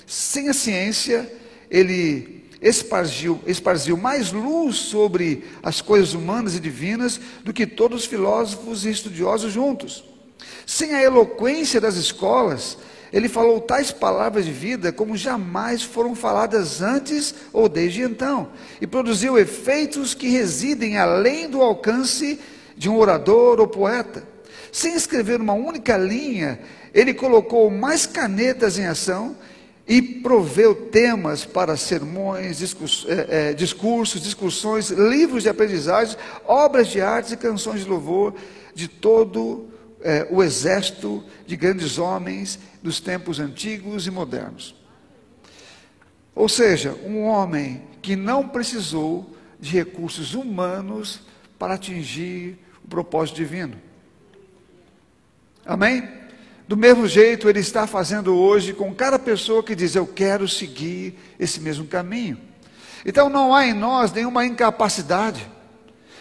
Sem 0.07 0.49
a 0.49 0.55
ciência, 0.55 1.31
ele 1.71 2.39
espargiu 2.61 3.97
mais 3.97 4.33
luz 4.33 4.77
sobre 4.77 5.45
as 5.62 5.81
coisas 5.81 6.15
humanas 6.15 6.55
e 6.55 6.61
divinas 6.61 7.21
do 7.45 7.53
que 7.53 7.67
todos 7.67 8.03
os 8.03 8.07
filósofos 8.07 8.85
e 8.85 8.91
estudiosos 8.91 9.53
juntos. 9.53 10.05
Sem 10.67 10.95
a 10.95 11.03
eloquência 11.03 11.81
das 11.81 11.97
escolas, 11.97 12.77
ele 13.12 13.29
falou 13.29 13.61
tais 13.61 13.91
palavras 13.91 14.45
de 14.45 14.53
vida 14.53 14.93
como 14.93 15.17
jamais 15.17 15.83
foram 15.83 16.15
faladas 16.15 16.83
antes 16.83 17.35
ou 17.53 17.69
desde 17.69 18.03
então, 18.03 18.50
e 18.81 18.87
produziu 18.87 19.38
efeitos 19.38 20.12
que 20.12 20.29
residem 20.29 20.99
além 20.99 21.49
do 21.49 21.62
alcance 21.62 22.38
de 22.77 22.88
um 22.88 22.99
orador 22.99 23.61
ou 23.61 23.67
poeta. 23.67 24.27
Sem 24.71 24.95
escrever 24.95 25.41
uma 25.41 25.55
única 25.55 25.97
linha, 25.97 26.61
ele 26.93 27.15
colocou 27.15 27.71
mais 27.71 28.07
canetas 28.07 28.79
em 28.79 28.87
ação 28.87 29.37
e 29.88 30.02
proveu 30.02 30.75
temas 30.75 31.47
para 31.47 31.75
sermões, 31.75 32.59
discursos, 32.59 33.07
é, 33.09 33.50
é, 33.50 33.52
discursos, 33.54 34.21
discussões, 34.21 34.90
livros 34.90 35.45
de 35.45 35.49
aprendizagem, 35.49 36.14
obras 36.47 36.88
de 36.88 37.00
arte 37.00 37.33
e 37.33 37.37
canções 37.38 37.80
de 37.80 37.88
louvor 37.88 38.35
de 38.75 38.87
todo 38.87 39.66
é, 40.02 40.28
o 40.30 40.42
exército 40.42 41.25
de 41.47 41.57
grandes 41.57 41.99
homens 41.99 42.59
dos 42.83 43.00
tempos 43.00 43.40
antigos 43.40 44.07
e 44.07 44.11
modernos. 44.11 44.75
Ou 46.35 46.49
seja, 46.49 46.95
um 47.04 47.23
homem 47.23 47.83
que 48.02 48.14
não 48.14 48.47
precisou 48.47 49.35
de 49.59 49.73
recursos 49.73 50.35
humanos 50.35 51.21
para 51.59 51.75
atingir 51.75 52.59
o 52.85 52.88
propósito 52.88 53.37
divino. 53.37 53.76
Amém? 55.64 56.28
Do 56.69 56.77
mesmo 56.77 57.09
jeito, 57.09 57.49
Ele 57.49 57.61
está 57.61 57.87
fazendo 57.87 58.37
hoje 58.37 58.75
com 58.75 58.95
cada 58.95 59.19
pessoa 59.19 59.63
que 59.63 59.75
diz: 59.75 59.97
Eu 59.97 60.07
quero 60.07 60.47
seguir 60.47 61.19
esse 61.41 61.61
mesmo 61.61 61.87
caminho. 61.87 62.39
Então, 63.07 63.31
não 63.31 63.55
há 63.55 63.67
em 63.67 63.73
nós 63.73 64.13
nenhuma 64.13 64.45
incapacidade, 64.45 65.49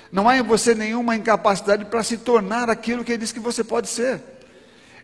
não 0.09 0.29
há 0.29 0.37
em 0.37 0.41
você 0.41 0.73
nenhuma 0.73 1.17
incapacidade 1.17 1.83
para 1.83 2.01
se 2.01 2.17
tornar 2.17 2.69
aquilo 2.69 3.03
que 3.03 3.11
Ele 3.11 3.17
diz 3.17 3.33
que 3.33 3.41
você 3.41 3.61
pode 3.61 3.89
ser. 3.89 4.21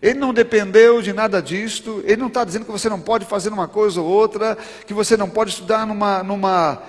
Ele 0.01 0.17
não 0.17 0.33
dependeu 0.33 1.01
de 1.01 1.11
nada 1.11 1.41
disto, 1.41 2.03
ele 2.05 2.17
não 2.17 2.27
está 2.27 2.43
dizendo 2.43 2.65
que 2.65 2.71
você 2.71 2.89
não 2.89 2.99
pode 2.99 3.23
fazer 3.23 3.47
uma 3.47 3.69
coisa 3.69 4.01
ou 4.01 4.07
outra, 4.07 4.57
que 4.85 4.93
você 4.93 5.15
não 5.15 5.29
pode 5.29 5.51
estudar 5.51 5.87
numa, 5.87 6.21
numa 6.21 6.81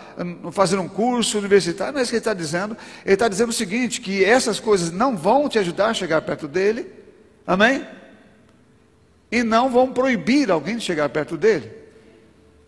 fazer 0.50 0.78
um 0.78 0.88
curso 0.88 1.38
universitário, 1.38 1.92
não 1.92 2.00
é 2.00 2.02
isso 2.02 2.10
que 2.10 2.16
ele 2.16 2.20
está 2.20 2.34
dizendo. 2.34 2.76
Ele 3.04 3.14
está 3.14 3.28
dizendo 3.28 3.50
o 3.50 3.52
seguinte: 3.52 4.00
que 4.00 4.24
essas 4.24 4.60
coisas 4.60 4.90
não 4.90 5.16
vão 5.16 5.48
te 5.48 5.60
ajudar 5.60 5.90
a 5.90 5.94
chegar 5.94 6.22
perto 6.22 6.48
dele, 6.48 6.90
amém? 7.46 7.84
E 9.34 9.42
não 9.42 9.68
vão 9.68 9.92
proibir 9.92 10.48
alguém 10.48 10.76
de 10.76 10.84
chegar 10.84 11.08
perto 11.08 11.36
dele. 11.36 11.84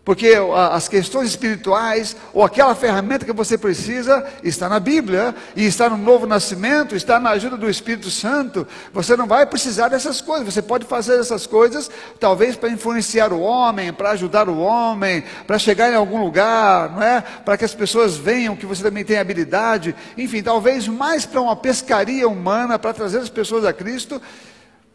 Porque 0.03 0.33
as 0.71 0.87
questões 0.87 1.29
espirituais, 1.29 2.15
ou 2.33 2.41
aquela 2.41 2.73
ferramenta 2.73 3.25
que 3.25 3.33
você 3.33 3.57
precisa, 3.57 4.25
está 4.41 4.69
na 4.69 4.79
Bíblia, 4.79 5.35
e 5.53 5.65
está 5.65 5.89
no 5.89 5.97
novo 5.97 6.25
nascimento, 6.25 6.95
está 6.95 7.19
na 7.19 7.31
ajuda 7.31 7.57
do 7.57 7.69
Espírito 7.69 8.09
Santo. 8.09 8.65
Você 8.93 9.17
não 9.17 9.27
vai 9.27 9.45
precisar 9.45 9.89
dessas 9.89 10.21
coisas, 10.21 10.53
você 10.53 10.61
pode 10.61 10.85
fazer 10.85 11.19
essas 11.19 11.45
coisas, 11.45 11.91
talvez 12.19 12.55
para 12.55 12.69
influenciar 12.69 13.33
o 13.33 13.41
homem, 13.41 13.91
para 13.91 14.11
ajudar 14.11 14.47
o 14.47 14.57
homem, 14.59 15.25
para 15.45 15.59
chegar 15.59 15.91
em 15.91 15.95
algum 15.95 16.21
lugar, 16.21 16.89
não 16.91 17.03
é? 17.03 17.21
Para 17.21 17.57
que 17.57 17.65
as 17.65 17.75
pessoas 17.75 18.15
venham 18.15 18.55
que 18.55 18.65
você 18.65 18.83
também 18.83 19.03
tem 19.03 19.17
habilidade, 19.17 19.93
enfim, 20.17 20.41
talvez 20.41 20.87
mais 20.87 21.25
para 21.25 21.41
uma 21.41 21.55
pescaria 21.55 22.29
humana, 22.29 22.79
para 22.79 22.93
trazer 22.93 23.19
as 23.19 23.29
pessoas 23.29 23.65
a 23.65 23.73
Cristo, 23.73 24.21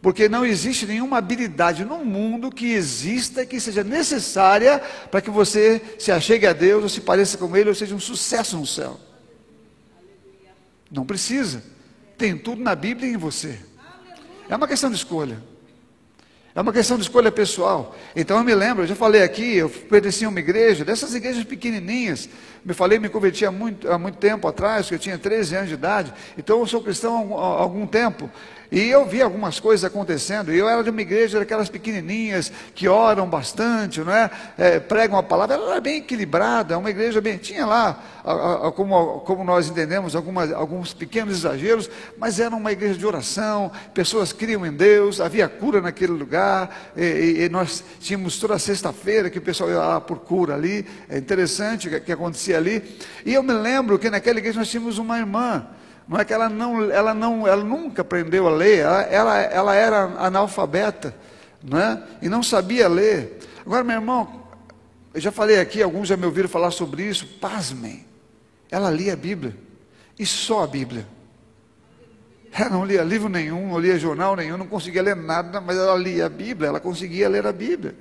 porque 0.03 0.27
não 0.27 0.45
existe 0.45 0.85
nenhuma 0.85 1.17
habilidade 1.17 1.85
no 1.85 2.03
mundo 2.03 2.51
que 2.51 2.73
exista 2.73 3.45
que 3.45 3.57
seja 3.57 3.85
necessária 3.85 4.79
para 5.09 5.21
que 5.21 5.29
você 5.29 5.81
se 5.97 6.11
achegue 6.11 6.45
a 6.45 6.51
Deus, 6.51 6.83
ou 6.83 6.89
se 6.89 6.99
pareça 6.99 7.37
com 7.37 7.55
Ele, 7.55 7.69
ou 7.69 7.75
seja 7.75 7.95
um 7.95 7.99
sucesso 8.01 8.57
no 8.57 8.67
céu. 8.67 8.99
Não 10.91 11.05
precisa. 11.05 11.63
Tem 12.17 12.37
tudo 12.37 12.61
na 12.61 12.75
Bíblia 12.75 13.09
e 13.09 13.13
em 13.13 13.17
você. 13.17 13.57
É 14.49 14.55
uma 14.57 14.67
questão 14.67 14.89
de 14.89 14.97
escolha. 14.97 15.41
É 16.53 16.59
uma 16.59 16.73
questão 16.73 16.97
de 16.97 17.03
escolha 17.03 17.31
pessoal. 17.31 17.95
Então 18.13 18.37
eu 18.37 18.43
me 18.43 18.53
lembro, 18.53 18.83
eu 18.83 18.87
já 18.87 18.95
falei 18.95 19.23
aqui, 19.23 19.55
eu 19.55 19.69
pertencia 19.69 20.27
a 20.27 20.29
uma 20.29 20.39
igreja, 20.39 20.83
dessas 20.83 21.15
igrejas 21.15 21.45
pequenininhas. 21.45 22.27
Me 22.65 22.73
falei, 22.73 22.97
me 22.97 23.09
converti 23.09 23.45
há 23.45 23.51
muito, 23.51 23.91
há 23.91 23.97
muito 23.97 24.17
tempo 24.17 24.47
atrás, 24.47 24.87
que 24.87 24.95
eu 24.95 24.99
tinha 24.99 25.17
13 25.17 25.55
anos 25.55 25.67
de 25.67 25.73
idade. 25.73 26.13
Então 26.37 26.59
eu 26.59 26.67
sou 26.67 26.81
cristão 26.81 27.37
há 27.37 27.61
algum 27.61 27.85
tempo. 27.85 28.29
E 28.73 28.89
eu 28.89 29.05
vi 29.05 29.21
algumas 29.21 29.59
coisas 29.59 29.85
acontecendo. 29.85 30.51
Eu 30.51 30.67
era 30.67 30.83
de 30.83 30.89
uma 30.89 30.99
igreja 30.99 31.37
daquelas 31.37 31.69
pequenininhas 31.69 32.51
que 32.73 32.87
oram 32.87 33.29
bastante, 33.29 33.99
não 33.99 34.11
é? 34.11 34.31
é 34.57 34.79
pregam 34.79 35.15
a 35.15 35.21
palavra. 35.21 35.55
Ela 35.55 35.73
era 35.73 35.79
bem 35.79 35.97
equilibrada, 35.97 36.75
uma 36.79 36.89
igreja 36.89 37.21
bem. 37.21 37.37
Tinha 37.37 37.67
lá, 37.67 38.03
a, 38.25 38.69
a, 38.69 38.71
como, 38.71 39.19
como 39.19 39.43
nós 39.43 39.69
entendemos, 39.69 40.15
algumas, 40.15 40.51
alguns 40.51 40.91
pequenos 40.91 41.37
exageros, 41.37 41.87
mas 42.17 42.39
era 42.39 42.55
uma 42.55 42.71
igreja 42.71 42.97
de 42.97 43.05
oração. 43.05 43.71
Pessoas 43.93 44.33
criam 44.33 44.65
em 44.65 44.71
Deus, 44.71 45.21
havia 45.21 45.47
cura 45.47 45.79
naquele 45.79 46.13
lugar. 46.13 46.91
E, 46.97 47.03
e, 47.03 47.43
e 47.43 47.49
nós 47.49 47.83
tínhamos 47.99 48.39
toda 48.39 48.57
sexta-feira 48.57 49.29
que 49.29 49.37
o 49.37 49.41
pessoal 49.41 49.69
ia 49.69 49.77
lá 49.77 50.01
por 50.01 50.17
cura 50.17 50.55
ali. 50.55 50.83
É 51.07 51.19
interessante 51.19 51.89
o 51.89 51.91
que, 51.91 51.99
que 51.99 52.11
acontecia 52.11 52.52
ali. 52.55 52.83
E 53.25 53.33
eu 53.33 53.43
me 53.43 53.53
lembro 53.53 53.97
que 53.99 54.09
naquela 54.09 54.39
igreja 54.39 54.59
nós 54.59 54.69
tínhamos 54.69 54.97
uma 54.97 55.17
irmã. 55.17 55.67
Não 56.07 56.19
é 56.19 56.25
que 56.25 56.33
ela 56.33 56.49
não, 56.49 56.91
ela 56.91 57.13
não, 57.13 57.47
ela 57.47 57.63
nunca 57.63 58.01
aprendeu 58.01 58.47
a 58.47 58.51
ler, 58.51 58.79
ela, 58.79 59.01
ela, 59.03 59.39
ela 59.39 59.75
era 59.75 60.03
analfabeta, 60.19 61.15
não 61.63 61.79
é? 61.79 62.03
E 62.21 62.27
não 62.27 62.43
sabia 62.43 62.87
ler. 62.89 63.39
Agora, 63.65 63.83
meu 63.83 63.95
irmão, 63.95 64.43
eu 65.13 65.21
já 65.21 65.31
falei 65.31 65.59
aqui, 65.59 65.81
alguns 65.81 66.09
já 66.09 66.17
me 66.17 66.25
ouviram 66.25 66.49
falar 66.49 66.71
sobre 66.71 67.03
isso, 67.03 67.25
pasmem. 67.39 68.05
Ela 68.69 68.89
lia 68.91 69.13
a 69.13 69.15
Bíblia, 69.15 69.55
e 70.19 70.25
só 70.25 70.63
a 70.63 70.67
Bíblia. 70.67 71.07
Ela 72.51 72.69
não 72.69 72.85
lia 72.85 73.01
livro 73.01 73.29
nenhum, 73.29 73.69
não 73.69 73.79
lia 73.79 73.97
jornal 73.97 74.35
nenhum, 74.35 74.57
não 74.57 74.67
conseguia 74.67 75.01
ler 75.01 75.15
nada, 75.15 75.61
mas 75.61 75.77
ela 75.77 75.95
lia 75.95 76.25
a 76.25 76.29
Bíblia, 76.29 76.67
ela 76.67 76.79
conseguia 76.79 77.29
ler 77.29 77.47
a 77.47 77.53
Bíblia. 77.53 77.95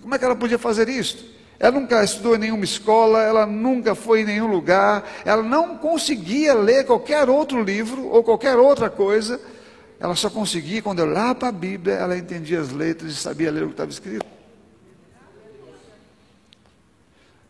Como 0.00 0.14
é 0.14 0.18
que 0.18 0.24
ela 0.24 0.34
podia 0.34 0.58
fazer 0.58 0.88
isso? 0.88 1.35
Ela 1.58 1.72
nunca 1.72 2.04
estudou 2.04 2.34
em 2.34 2.38
nenhuma 2.38 2.64
escola, 2.64 3.22
ela 3.22 3.46
nunca 3.46 3.94
foi 3.94 4.20
em 4.20 4.24
nenhum 4.26 4.46
lugar, 4.46 5.04
ela 5.24 5.42
não 5.42 5.78
conseguia 5.78 6.54
ler 6.54 6.84
qualquer 6.84 7.28
outro 7.30 7.62
livro 7.62 8.06
ou 8.08 8.22
qualquer 8.22 8.56
outra 8.56 8.90
coisa. 8.90 9.40
Ela 9.98 10.14
só 10.14 10.28
conseguia, 10.28 10.82
quando 10.82 10.98
eu 10.98 11.06
olhava 11.06 11.34
para 11.34 11.48
a 11.48 11.52
Bíblia, 11.52 11.94
ela 11.94 12.16
entendia 12.16 12.60
as 12.60 12.70
letras 12.70 13.12
e 13.12 13.16
sabia 13.16 13.50
ler 13.50 13.64
o 13.64 13.68
que 13.68 13.72
estava 13.72 13.90
escrito. 13.90 14.26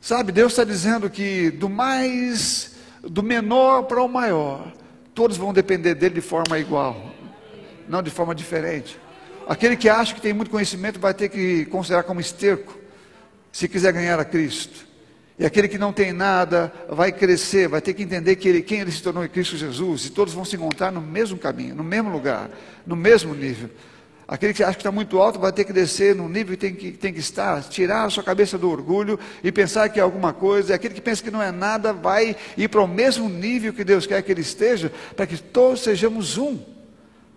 Sabe, 0.01 0.31
Deus 0.31 0.53
está 0.53 0.63
dizendo 0.63 1.11
que 1.11 1.51
do 1.51 1.69
mais, 1.69 2.77
do 3.03 3.25
menor 3.25 3.83
para 3.85 4.01
o 4.01 4.09
maior, 4.09 4.73
todos 5.13 5.37
vão 5.37 5.53
depender 5.53 5.97
dele 5.97 6.15
de 6.15 6.21
forma 6.21 6.57
igual, 6.61 7.11
não 7.89 8.01
de 8.01 8.11
forma 8.11 8.33
diferente. 8.33 9.01
Aquele 9.49 9.77
que 9.77 9.89
acha 9.89 10.15
que 10.15 10.21
tem 10.21 10.33
muito 10.33 10.51
conhecimento 10.51 11.01
vai 11.01 11.13
ter 11.13 11.29
que 11.29 11.65
considerar 11.67 12.05
como 12.05 12.21
esterco 12.21 12.86
se 13.57 13.67
quiser 13.69 13.91
ganhar 13.91 14.21
a 14.21 14.25
Cristo. 14.25 14.87
E 15.39 15.47
aquele 15.47 15.67
que 15.67 15.79
não 15.79 15.91
tem 15.91 16.13
nada 16.13 16.71
vai 16.91 17.11
crescer, 17.11 17.67
vai 17.67 17.81
ter 17.81 17.95
que 17.95 18.03
entender 18.03 18.37
que 18.37 18.47
ele, 18.47 18.61
quem 18.61 18.81
ele 18.81 18.93
se 18.93 19.03
tornou 19.03 19.25
em 19.25 19.31
Cristo 19.31 19.57
Jesus, 19.57 20.05
e 20.05 20.11
todos 20.11 20.35
vão 20.35 20.45
se 20.45 20.57
encontrar 20.57 20.93
no 20.93 21.01
mesmo 21.01 21.39
caminho, 21.39 21.75
no 21.75 21.83
mesmo 21.83 22.11
lugar, 22.11 22.51
no 22.87 22.95
mesmo 22.95 23.35
nível. 23.35 23.71
Aquele 24.29 24.53
que 24.53 24.63
acha 24.63 24.75
que 24.75 24.81
está 24.81 24.93
muito 24.93 25.19
alto 25.19 25.39
vai 25.39 25.53
ter 25.53 25.65
que 25.65 25.73
descer 25.73 26.15
no 26.15 26.29
nível 26.29 26.55
que 26.55 26.61
tem 26.61 26.75
que, 26.75 26.93
tem 26.93 27.15
que 27.15 27.21
estar, 27.21 27.63
tirar 27.63 28.05
a 28.05 28.11
sua 28.11 28.23
cabeça 28.23 28.59
do 28.59 28.69
orgulho 28.69 29.19
e 29.43 29.51
pensar 29.51 29.89
que 29.89 29.99
é 29.99 30.03
alguma 30.03 30.35
coisa. 30.35 30.73
E 30.73 30.75
aquele 30.75 30.93
que 30.93 31.01
pensa 31.01 31.23
que 31.23 31.31
não 31.31 31.41
é 31.41 31.51
nada 31.51 31.95
vai 31.95 32.37
ir 32.59 32.69
para 32.69 32.83
o 32.83 32.87
mesmo 32.87 33.27
nível 33.27 33.73
que 33.73 33.85
Deus 33.85 34.07
quer 34.07 34.21
que 34.21 34.31
ele 34.31 34.43
esteja, 34.43 34.93
para 35.17 35.27
que 35.27 35.39
todos 35.39 35.81
sejamos 35.81 36.37
um 36.37 36.76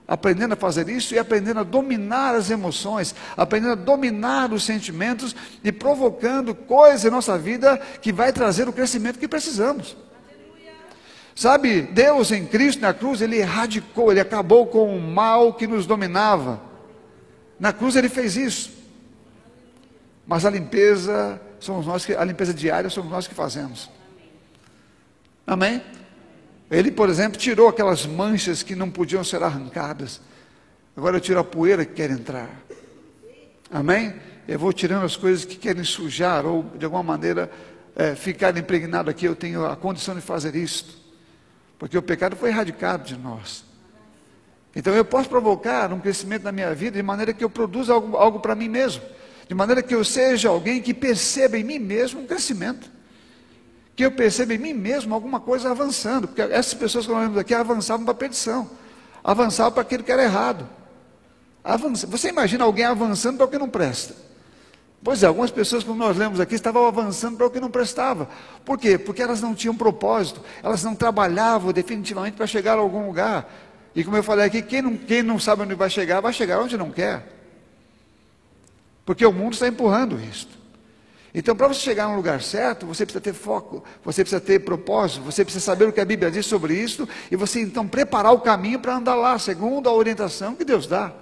aprendendo 0.10 0.54
a 0.54 0.58
fazer 0.58 0.90
isso 0.90 1.14
e 1.14 1.20
aprendendo 1.20 1.60
a 1.60 1.64
dominar 1.64 2.34
as 2.34 2.50
emoções, 2.50 3.14
aprendendo 3.38 3.74
a 3.74 3.76
dominar 3.76 4.52
os 4.52 4.64
sentimentos 4.64 5.36
e 5.64 5.72
provocando 5.72 6.56
coisas 6.56 7.06
em 7.06 7.12
nossa 7.12 7.38
vida 7.38 7.78
que 8.02 8.12
vai 8.12 8.34
trazer 8.34 8.68
o 8.68 8.74
crescimento 8.74 9.20
que 9.20 9.28
precisamos. 9.28 9.96
Sabe, 11.36 11.84
Deus 11.84 12.32
em 12.32 12.44
Cristo 12.46 12.82
na 12.82 12.92
cruz, 12.92 13.22
ele 13.22 13.38
erradicou, 13.38 14.12
ele 14.12 14.20
acabou 14.20 14.66
com 14.66 14.98
o 14.98 15.00
mal 15.00 15.54
que 15.54 15.68
nos 15.68 15.86
dominava. 15.86 16.60
Na 17.60 17.72
cruz 17.72 17.96
ele 17.96 18.10
fez 18.10 18.36
isso. 18.36 18.72
Mas 20.26 20.44
a 20.44 20.50
limpeza 20.50 21.40
somos 21.60 21.86
nós 21.86 22.04
que 22.04 22.16
a 22.16 22.24
limpeza 22.24 22.54
diária 22.54 22.90
somos 22.90 23.12
nós 23.12 23.28
que 23.28 23.36
fazemos. 23.36 23.90
Amém? 25.46 25.82
Ele, 26.70 26.92
por 26.92 27.10
exemplo, 27.10 27.40
tirou 27.40 27.68
aquelas 27.68 28.06
manchas 28.06 28.62
que 28.62 28.76
não 28.76 28.92
podiam 28.92 29.24
ser 29.24 29.42
arrancadas. 29.42 30.22
Agora 30.96 31.18
eu 31.18 31.22
tiro 31.22 31.40
a 31.40 31.44
poeira 31.44 31.84
que 31.84 31.94
quer 31.94 32.12
entrar. 32.12 32.50
Amém? 33.72 34.14
Eu 34.48 34.60
vou 34.60 34.72
tirando 34.72 35.04
as 35.04 35.16
coisas 35.16 35.46
que 35.46 35.56
querem 35.56 35.84
sujar 35.84 36.46
ou 36.46 36.64
de 36.76 36.86
alguma 36.86 37.04
maneira 37.04 37.50
é, 37.96 38.14
ficar 38.14 38.56
impregnado 38.56 39.10
aqui. 39.10 39.26
Eu 39.26 39.36
tenho 39.36 39.66
a 39.66 39.76
condição 39.76 40.14
de 40.14 40.22
fazer 40.22 40.56
isto, 40.56 40.94
porque 41.80 41.98
o 41.98 42.02
pecado 42.02 42.36
foi 42.36 42.50
erradicado 42.50 43.04
de 43.04 43.18
nós. 43.18 43.64
Então 44.76 44.94
eu 44.94 45.04
posso 45.04 45.28
provocar 45.28 45.92
um 45.92 46.00
crescimento 46.00 46.44
na 46.44 46.52
minha 46.52 46.74
vida 46.76 46.98
de 46.98 47.04
maneira 47.04 47.34
que 47.34 47.44
eu 47.44 47.50
produza 47.50 47.94
algo, 47.94 48.16
algo 48.16 48.40
para 48.40 48.54
mim 48.54 48.70
mesmo, 48.70 49.02
de 49.48 49.56
maneira 49.56 49.82
que 49.82 49.96
eu 49.96 50.04
seja 50.04 50.50
alguém 50.50 50.80
que 50.82 50.94
perceba 50.94 51.58
em 51.58 51.64
mim 51.64 51.80
mesmo 51.80 52.22
um 52.22 52.28
crescimento 52.28 52.99
que 54.00 54.06
eu 54.06 54.12
perceba 54.12 54.54
em 54.54 54.58
mim 54.58 54.72
mesmo 54.72 55.14
alguma 55.14 55.42
coisa 55.42 55.72
avançando, 55.72 56.26
porque 56.26 56.42
essas 56.42 56.74
pessoas 56.74 57.06
que 57.06 57.12
nós 57.12 57.22
vemos 57.24 57.38
aqui 57.38 57.54
avançavam 57.54 58.06
para 58.06 58.14
a 58.14 58.16
perdição, 58.16 58.70
avançavam 59.22 59.74
para 59.74 59.82
aquilo 59.82 60.06
que 60.06 60.12
era 60.14 60.24
errado. 60.24 60.66
Avança. 61.62 62.08
Você 62.08 62.30
imagina 62.30 62.64
alguém 62.64 62.86
avançando 62.86 63.36
para 63.36 63.46
o 63.46 63.50
que 63.50 63.58
não 63.58 63.68
presta? 63.68 64.16
Pois 65.04 65.22
é, 65.22 65.26
algumas 65.26 65.52
pessoas, 65.52 65.84
como 65.84 66.00
nós 66.00 66.16
lemos 66.16 66.40
aqui, 66.40 66.56
estavam 66.56 66.88
avançando 66.88 67.36
para 67.36 67.48
o 67.48 67.50
que 67.50 67.60
não 67.60 67.70
prestava. 67.70 68.30
Por 68.64 68.80
quê? 68.80 68.98
Porque 68.98 69.22
elas 69.22 69.42
não 69.42 69.54
tinham 69.54 69.76
propósito, 69.76 70.40
elas 70.64 70.82
não 70.82 70.96
trabalhavam 70.96 71.74
definitivamente 71.74 72.38
para 72.38 72.48
chegar 72.48 72.78
a 72.78 72.82
algum 72.82 73.06
lugar. 73.06 73.54
E 73.94 74.02
como 74.02 74.16
eu 74.16 74.24
falei 74.24 74.46
aqui, 74.46 74.62
quem 74.62 74.82
não, 74.82 74.96
quem 74.96 75.22
não 75.22 75.38
sabe 75.38 75.64
onde 75.64 75.76
vai 75.76 75.90
chegar, 75.90 76.22
vai 76.22 76.32
chegar 76.32 76.62
onde 76.62 76.78
não 76.78 76.90
quer. 76.90 77.28
Porque 79.06 79.26
o 79.26 79.34
mundo 79.34 79.56
está 79.56 79.68
empurrando 79.68 80.18
isso. 80.22 80.59
Então, 81.34 81.56
para 81.56 81.68
você 81.68 81.80
chegar 81.80 82.08
no 82.08 82.16
lugar 82.16 82.42
certo, 82.42 82.86
você 82.86 83.06
precisa 83.06 83.22
ter 83.22 83.34
foco, 83.34 83.84
você 84.04 84.24
precisa 84.24 84.42
ter 84.42 84.60
propósito, 84.60 85.22
você 85.22 85.44
precisa 85.44 85.64
saber 85.64 85.88
o 85.88 85.94
que 85.94 86.02
a 86.02 86.06
Bíblia 86.06 86.32
diz 86.32 86.46
sobre 86.46 86.74
isso, 86.74 87.08
e 87.30 87.36
você 87.36 87.62
então 87.62 87.88
preparar 87.88 88.34
o 88.34 88.40
caminho 88.40 88.80
para 88.80 88.96
andar 88.96 89.16
lá, 89.16 89.38
segundo 89.38 89.88
a 89.88 89.94
orientação 89.94 90.56
que 90.56 90.66
Deus 90.66 90.88
dá. 90.88 91.14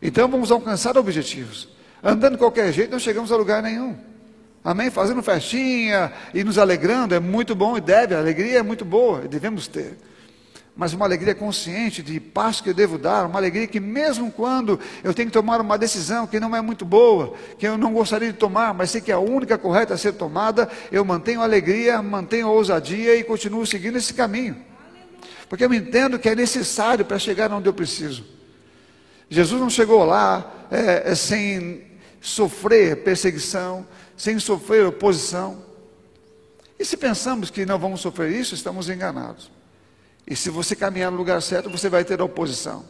Então, 0.00 0.28
vamos 0.28 0.50
alcançar 0.50 0.96
objetivos. 0.96 1.68
Andando 2.02 2.32
de 2.32 2.38
qualquer 2.38 2.72
jeito, 2.72 2.90
não 2.90 2.98
chegamos 2.98 3.30
a 3.30 3.36
lugar 3.36 3.62
nenhum. 3.62 3.96
Amém? 4.64 4.90
Fazendo 4.90 5.22
festinha 5.22 6.12
e 6.32 6.42
nos 6.42 6.58
alegrando 6.58 7.14
é 7.14 7.20
muito 7.20 7.54
bom 7.54 7.76
e 7.76 7.80
deve, 7.80 8.14
a 8.14 8.18
alegria 8.18 8.58
é 8.58 8.62
muito 8.62 8.84
boa, 8.84 9.20
devemos 9.20 9.66
ter 9.66 9.96
mas 10.78 10.92
uma 10.92 11.04
alegria 11.04 11.34
consciente 11.34 12.04
de 12.04 12.20
passo 12.20 12.62
que 12.62 12.70
eu 12.70 12.74
devo 12.74 12.96
dar, 12.96 13.26
uma 13.26 13.36
alegria 13.40 13.66
que 13.66 13.80
mesmo 13.80 14.30
quando 14.30 14.78
eu 15.02 15.12
tenho 15.12 15.26
que 15.26 15.32
tomar 15.32 15.60
uma 15.60 15.76
decisão 15.76 16.24
que 16.24 16.38
não 16.38 16.54
é 16.54 16.60
muito 16.60 16.84
boa, 16.84 17.34
que 17.58 17.66
eu 17.66 17.76
não 17.76 17.92
gostaria 17.92 18.32
de 18.32 18.38
tomar, 18.38 18.72
mas 18.72 18.92
sei 18.92 19.00
que 19.00 19.10
é 19.10 19.14
a 19.14 19.18
única 19.18 19.58
correta 19.58 19.94
a 19.94 19.98
ser 19.98 20.12
tomada, 20.12 20.70
eu 20.92 21.04
mantenho 21.04 21.40
a 21.40 21.44
alegria, 21.44 22.00
mantenho 22.00 22.46
a 22.46 22.52
ousadia 22.52 23.16
e 23.16 23.24
continuo 23.24 23.66
seguindo 23.66 23.98
esse 23.98 24.14
caminho. 24.14 24.56
Porque 25.48 25.64
eu 25.64 25.74
entendo 25.74 26.16
que 26.16 26.28
é 26.28 26.36
necessário 26.36 27.04
para 27.04 27.18
chegar 27.18 27.52
onde 27.52 27.68
eu 27.68 27.74
preciso. 27.74 28.24
Jesus 29.28 29.60
não 29.60 29.68
chegou 29.68 30.04
lá 30.04 30.68
é, 30.70 31.10
é, 31.10 31.14
sem 31.16 31.82
sofrer 32.20 33.02
perseguição, 33.02 33.84
sem 34.16 34.38
sofrer 34.38 34.86
oposição. 34.86 35.60
E 36.78 36.84
se 36.84 36.96
pensamos 36.96 37.50
que 37.50 37.66
não 37.66 37.80
vamos 37.80 38.00
sofrer 38.00 38.30
isso, 38.30 38.54
estamos 38.54 38.88
enganados. 38.88 39.57
E 40.28 40.36
se 40.36 40.50
você 40.50 40.76
caminhar 40.76 41.10
no 41.10 41.16
lugar 41.16 41.40
certo, 41.40 41.70
você 41.70 41.88
vai 41.88 42.04
ter 42.04 42.20
oposição. 42.20 42.84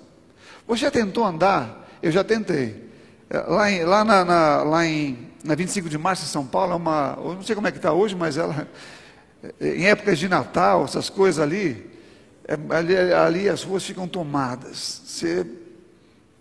Você 0.66 0.82
já 0.82 0.90
tentou 0.90 1.24
andar? 1.24 1.88
Eu 2.02 2.10
já 2.10 2.24
tentei. 2.24 2.90
É, 3.30 3.38
lá, 3.38 3.70
em, 3.70 3.84
lá, 3.84 4.04
na, 4.04 4.24
na, 4.24 4.62
lá 4.64 4.84
em, 4.84 5.30
na 5.44 5.54
25 5.54 5.88
de 5.88 5.96
março, 5.96 6.24
em 6.24 6.28
São 6.28 6.44
Paulo, 6.44 6.72
é 6.72 6.74
uma, 6.74 7.16
eu 7.16 7.34
não 7.34 7.42
sei 7.42 7.54
como 7.54 7.68
é 7.68 7.70
que 7.70 7.76
está 7.76 7.92
hoje, 7.92 8.16
mas 8.16 8.36
ela, 8.36 8.66
é, 9.60 9.76
em 9.76 9.86
épocas 9.86 10.18
de 10.18 10.28
Natal, 10.28 10.84
essas 10.84 11.08
coisas 11.08 11.40
ali, 11.40 11.88
é, 12.44 12.58
ali, 12.74 12.96
ali 12.96 13.48
as 13.48 13.62
ruas 13.62 13.84
ficam 13.84 14.08
tomadas. 14.08 15.02
Você, 15.06 15.46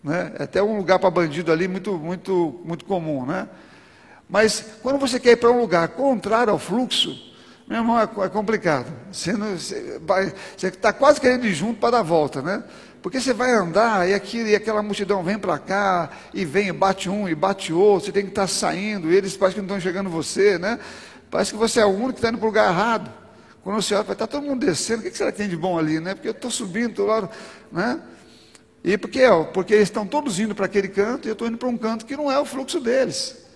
né, 0.03 0.33
é 0.39 0.43
até 0.43 0.63
um 0.63 0.77
lugar 0.77 0.97
para 0.97 1.11
bandido 1.11 1.51
ali 1.51 1.67
muito, 1.67 1.93
muito, 1.93 2.59
muito 2.65 2.85
comum, 2.85 3.23
né? 3.23 3.47
Mas 4.27 4.65
quando 4.81 4.97
você 4.97 5.19
quer 5.19 5.33
ir 5.33 5.37
para 5.37 5.51
um 5.51 5.61
lugar 5.61 5.89
contrário 5.89 6.51
ao 6.51 6.57
fluxo, 6.57 7.15
meu 7.67 7.79
irmão, 7.79 7.99
é, 7.99 8.03
é 8.03 8.29
complicado. 8.29 8.87
Você 9.11 9.33
está 10.67 10.93
quase 10.93 11.19
querendo 11.19 11.45
ir 11.45 11.53
junto 11.53 11.79
para 11.79 11.97
dar 11.97 12.01
volta, 12.01 12.41
né? 12.41 12.63
Porque 13.01 13.19
você 13.19 13.33
vai 13.33 13.51
andar 13.51 14.07
e, 14.07 14.11
e 14.11 14.55
aquela 14.55 14.81
multidão 14.81 15.23
vem 15.23 15.37
para 15.37 15.59
cá, 15.59 16.09
e 16.33 16.45
vem, 16.45 16.73
bate 16.73 17.09
um, 17.09 17.27
e 17.27 17.35
bate 17.35 17.71
outro, 17.73 18.05
você 18.05 18.11
tem 18.11 18.23
que 18.23 18.29
estar 18.29 18.43
tá 18.43 18.47
saindo, 18.47 19.11
e 19.11 19.15
eles 19.15 19.35
parecem 19.35 19.61
que 19.61 19.67
não 19.67 19.77
estão 19.77 19.91
chegando 19.91 20.09
você, 20.09 20.57
né? 20.57 20.79
Parece 21.29 21.51
que 21.51 21.57
você 21.57 21.81
é 21.81 21.85
o 21.85 21.89
único 21.89 22.13
que 22.13 22.19
está 22.19 22.29
indo 22.29 22.37
para 22.37 22.45
o 22.45 22.49
lugar 22.49 22.69
errado. 22.71 23.11
Quando 23.63 23.81
você 23.81 23.95
olha, 23.95 24.11
está 24.11 24.25
todo 24.25 24.43
mundo 24.43 24.65
descendo, 24.65 25.01
o 25.01 25.03
que 25.03 25.15
será 25.15 25.31
que 25.31 25.37
tem 25.37 25.49
de 25.49 25.57
bom 25.57 25.77
ali, 25.77 25.99
né? 25.99 26.15
Porque 26.15 26.29
eu 26.29 26.31
estou 26.31 26.49
subindo, 26.49 26.91
estou 26.91 27.05
lá, 27.05 27.29
né? 27.71 27.99
E 28.83 28.97
por 28.97 29.09
quê? 29.09 29.23
Porque 29.53 29.73
eles 29.73 29.89
estão 29.89 30.07
todos 30.07 30.39
indo 30.39 30.55
para 30.55 30.65
aquele 30.65 30.87
canto, 30.87 31.27
e 31.27 31.29
eu 31.29 31.33
estou 31.33 31.47
indo 31.47 31.57
para 31.57 31.67
um 31.67 31.77
canto 31.77 32.05
que 32.05 32.15
não 32.15 32.31
é 32.31 32.39
o 32.39 32.45
fluxo 32.45 32.79
deles. 32.79 33.46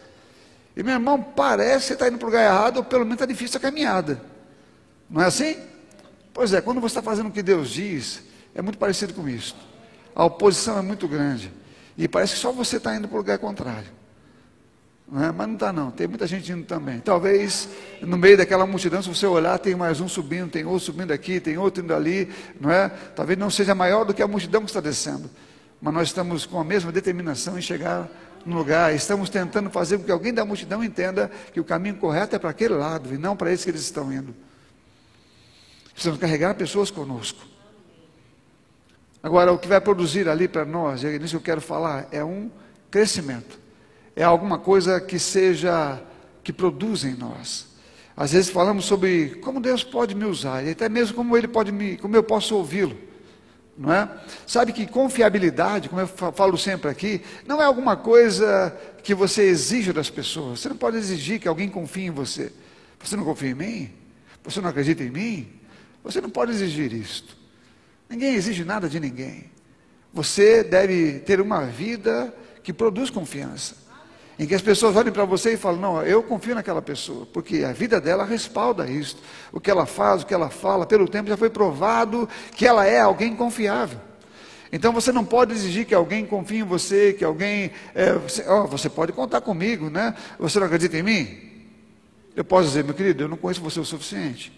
E 0.75 0.83
meu 0.83 0.93
irmão, 0.93 1.21
parece 1.21 1.79
que 1.79 1.87
você 1.87 1.93
está 1.93 2.07
indo 2.07 2.17
para 2.17 2.25
o 2.25 2.29
lugar 2.29 2.45
errado, 2.45 2.77
ou 2.77 2.83
pelo 2.83 3.03
menos 3.03 3.15
está 3.15 3.25
difícil 3.25 3.57
a 3.57 3.61
caminhada. 3.61 4.21
Não 5.09 5.21
é 5.21 5.25
assim? 5.25 5.57
Pois 6.33 6.53
é, 6.53 6.61
quando 6.61 6.79
você 6.79 6.97
está 6.97 7.01
fazendo 7.01 7.27
o 7.27 7.31
que 7.31 7.43
Deus 7.43 7.69
diz, 7.69 8.23
é 8.55 8.61
muito 8.61 8.77
parecido 8.77 9.13
com 9.13 9.27
isso. 9.27 9.55
A 10.15 10.23
oposição 10.23 10.77
é 10.77 10.81
muito 10.81 11.07
grande. 11.07 11.51
E 11.97 12.07
parece 12.07 12.35
que 12.35 12.39
só 12.39 12.51
você 12.51 12.77
está 12.77 12.95
indo 12.95 13.07
para 13.07 13.15
o 13.15 13.19
lugar 13.19 13.37
contrário. 13.37 14.01
Não 15.11 15.21
é? 15.21 15.31
Mas 15.31 15.47
não 15.47 15.55
está 15.55 15.73
não, 15.73 15.91
tem 15.91 16.07
muita 16.07 16.25
gente 16.25 16.49
indo 16.49 16.63
também. 16.65 16.99
Talvez 16.99 17.67
no 18.01 18.17
meio 18.17 18.37
daquela 18.37 18.65
multidão, 18.65 19.03
se 19.03 19.09
você 19.09 19.25
olhar, 19.25 19.59
tem 19.59 19.75
mais 19.75 19.99
um 19.99 20.07
subindo, 20.07 20.49
tem 20.49 20.65
outro 20.65 20.85
subindo 20.85 21.11
aqui, 21.11 21.41
tem 21.41 21.57
outro 21.57 21.83
indo 21.83 21.93
ali, 21.93 22.29
não 22.59 22.71
é? 22.71 22.87
Talvez 22.87 23.37
não 23.37 23.49
seja 23.49 23.75
maior 23.75 24.05
do 24.05 24.13
que 24.13 24.23
a 24.23 24.27
multidão 24.27 24.61
que 24.61 24.69
está 24.69 24.79
descendo. 24.79 25.29
Mas 25.81 25.93
nós 25.93 26.07
estamos 26.07 26.45
com 26.45 26.57
a 26.61 26.63
mesma 26.63 26.93
determinação 26.93 27.57
em 27.57 27.61
chegar 27.61 28.09
no 28.45 28.57
lugar, 28.57 28.93
estamos 28.93 29.29
tentando 29.29 29.69
fazer 29.69 29.97
com 29.97 30.03
que 30.03 30.11
alguém 30.11 30.33
da 30.33 30.45
multidão 30.45 30.83
entenda 30.83 31.29
que 31.53 31.59
o 31.59 31.63
caminho 31.63 31.95
correto 31.95 32.35
é 32.35 32.39
para 32.39 32.49
aquele 32.49 32.73
lado 32.73 33.13
e 33.13 33.17
não 33.17 33.35
para 33.35 33.51
esse 33.51 33.63
que 33.63 33.71
eles 33.71 33.81
estão 33.81 34.11
indo. 34.11 34.33
Precisamos 35.91 36.19
carregar 36.19 36.55
pessoas 36.55 36.89
conosco. 36.89 37.39
Agora, 39.21 39.51
o 39.51 39.57
que 39.57 39.67
vai 39.67 39.79
produzir 39.79 40.27
ali 40.27 40.47
para 40.47 40.65
nós, 40.65 41.03
e 41.03 41.07
é 41.07 41.19
nisso 41.19 41.31
que 41.31 41.35
eu 41.37 41.41
quero 41.41 41.61
falar, 41.61 42.07
é 42.11 42.23
um 42.23 42.49
crescimento. 42.89 43.59
É 44.15 44.23
alguma 44.23 44.57
coisa 44.57 44.99
que 44.99 45.19
seja, 45.19 46.01
que 46.43 46.51
produza 46.51 47.07
em 47.07 47.15
nós. 47.15 47.67
Às 48.17 48.31
vezes 48.31 48.49
falamos 48.49 48.85
sobre 48.85 49.35
como 49.41 49.59
Deus 49.59 49.83
pode 49.83 50.15
me 50.15 50.25
usar, 50.25 50.65
e 50.65 50.71
até 50.71 50.89
mesmo 50.89 51.15
como 51.15 51.37
Ele 51.37 51.47
pode 51.47 51.71
me, 51.71 51.97
como 51.97 52.15
eu 52.15 52.23
posso 52.23 52.55
ouvi-lo 52.55 53.10
não 53.81 53.91
é? 53.91 54.07
Sabe 54.45 54.71
que 54.71 54.85
confiabilidade, 54.85 55.89
como 55.89 56.01
eu 56.01 56.07
falo 56.07 56.55
sempre 56.55 56.89
aqui, 56.89 57.21
não 57.47 57.59
é 57.59 57.65
alguma 57.65 57.97
coisa 57.97 58.77
que 59.01 59.15
você 59.15 59.41
exige 59.41 59.91
das 59.91 60.07
pessoas. 60.07 60.59
Você 60.59 60.69
não 60.69 60.77
pode 60.77 60.97
exigir 60.97 61.39
que 61.39 61.47
alguém 61.47 61.67
confie 61.67 62.05
em 62.05 62.11
você. 62.11 62.51
Você 62.99 63.15
não 63.15 63.23
confia 63.23 63.49
em 63.49 63.55
mim? 63.55 63.89
Você 64.43 64.61
não 64.61 64.69
acredita 64.69 65.03
em 65.03 65.09
mim? 65.09 65.47
Você 66.03 66.21
não 66.21 66.29
pode 66.29 66.51
exigir 66.51 66.93
isto. 66.93 67.35
Ninguém 68.07 68.35
exige 68.35 68.63
nada 68.63 68.87
de 68.87 68.99
ninguém. 68.99 69.49
Você 70.13 70.63
deve 70.63 71.19
ter 71.19 71.41
uma 71.41 71.65
vida 71.65 72.31
que 72.61 72.71
produz 72.71 73.09
confiança 73.09 73.75
em 74.41 74.47
que 74.47 74.55
as 74.55 74.61
pessoas 74.63 74.95
olhem 74.95 75.13
para 75.13 75.23
você 75.23 75.53
e 75.53 75.57
falam: 75.57 75.79
Não, 75.79 76.01
eu 76.01 76.23
confio 76.23 76.55
naquela 76.55 76.81
pessoa, 76.81 77.27
porque 77.31 77.63
a 77.63 77.71
vida 77.71 78.01
dela 78.01 78.25
respalda 78.25 78.89
isso. 78.89 79.17
O 79.51 79.59
que 79.59 79.69
ela 79.69 79.85
faz, 79.85 80.23
o 80.23 80.25
que 80.25 80.33
ela 80.33 80.49
fala, 80.49 80.83
pelo 80.87 81.07
tempo 81.07 81.29
já 81.29 81.37
foi 81.37 81.51
provado 81.51 82.27
que 82.55 82.65
ela 82.65 82.83
é 82.83 82.99
alguém 82.99 83.35
confiável. 83.35 83.99
Então 84.71 84.91
você 84.91 85.11
não 85.11 85.23
pode 85.23 85.53
exigir 85.53 85.85
que 85.85 85.93
alguém 85.93 86.25
confie 86.25 86.57
em 86.57 86.63
você, 86.63 87.13
que 87.13 87.23
alguém. 87.23 87.69
É, 87.93 88.13
você, 88.13 88.43
oh, 88.49 88.65
você 88.65 88.89
pode 88.89 89.11
contar 89.11 89.41
comigo, 89.41 89.91
né? 89.91 90.15
Você 90.39 90.59
não 90.59 90.65
acredita 90.65 90.97
em 90.97 91.03
mim? 91.03 91.67
Eu 92.35 92.43
posso 92.43 92.69
dizer, 92.69 92.83
meu 92.83 92.95
querido, 92.95 93.25
eu 93.25 93.27
não 93.27 93.37
conheço 93.37 93.61
você 93.61 93.79
o 93.79 93.85
suficiente. 93.85 94.51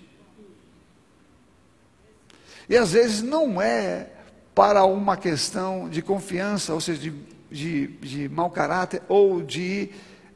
E 2.69 2.78
às 2.78 2.93
vezes 2.93 3.22
não 3.22 3.62
é 3.62 4.08
para 4.56 4.86
uma 4.86 5.17
questão 5.17 5.89
de 5.89 6.02
confiança, 6.02 6.74
ou 6.74 6.80
seja, 6.80 7.02
de 7.02 7.33
de, 7.54 7.88
de 7.88 8.28
mau 8.28 8.50
caráter 8.50 9.02
ou 9.08 9.42
de 9.42 9.89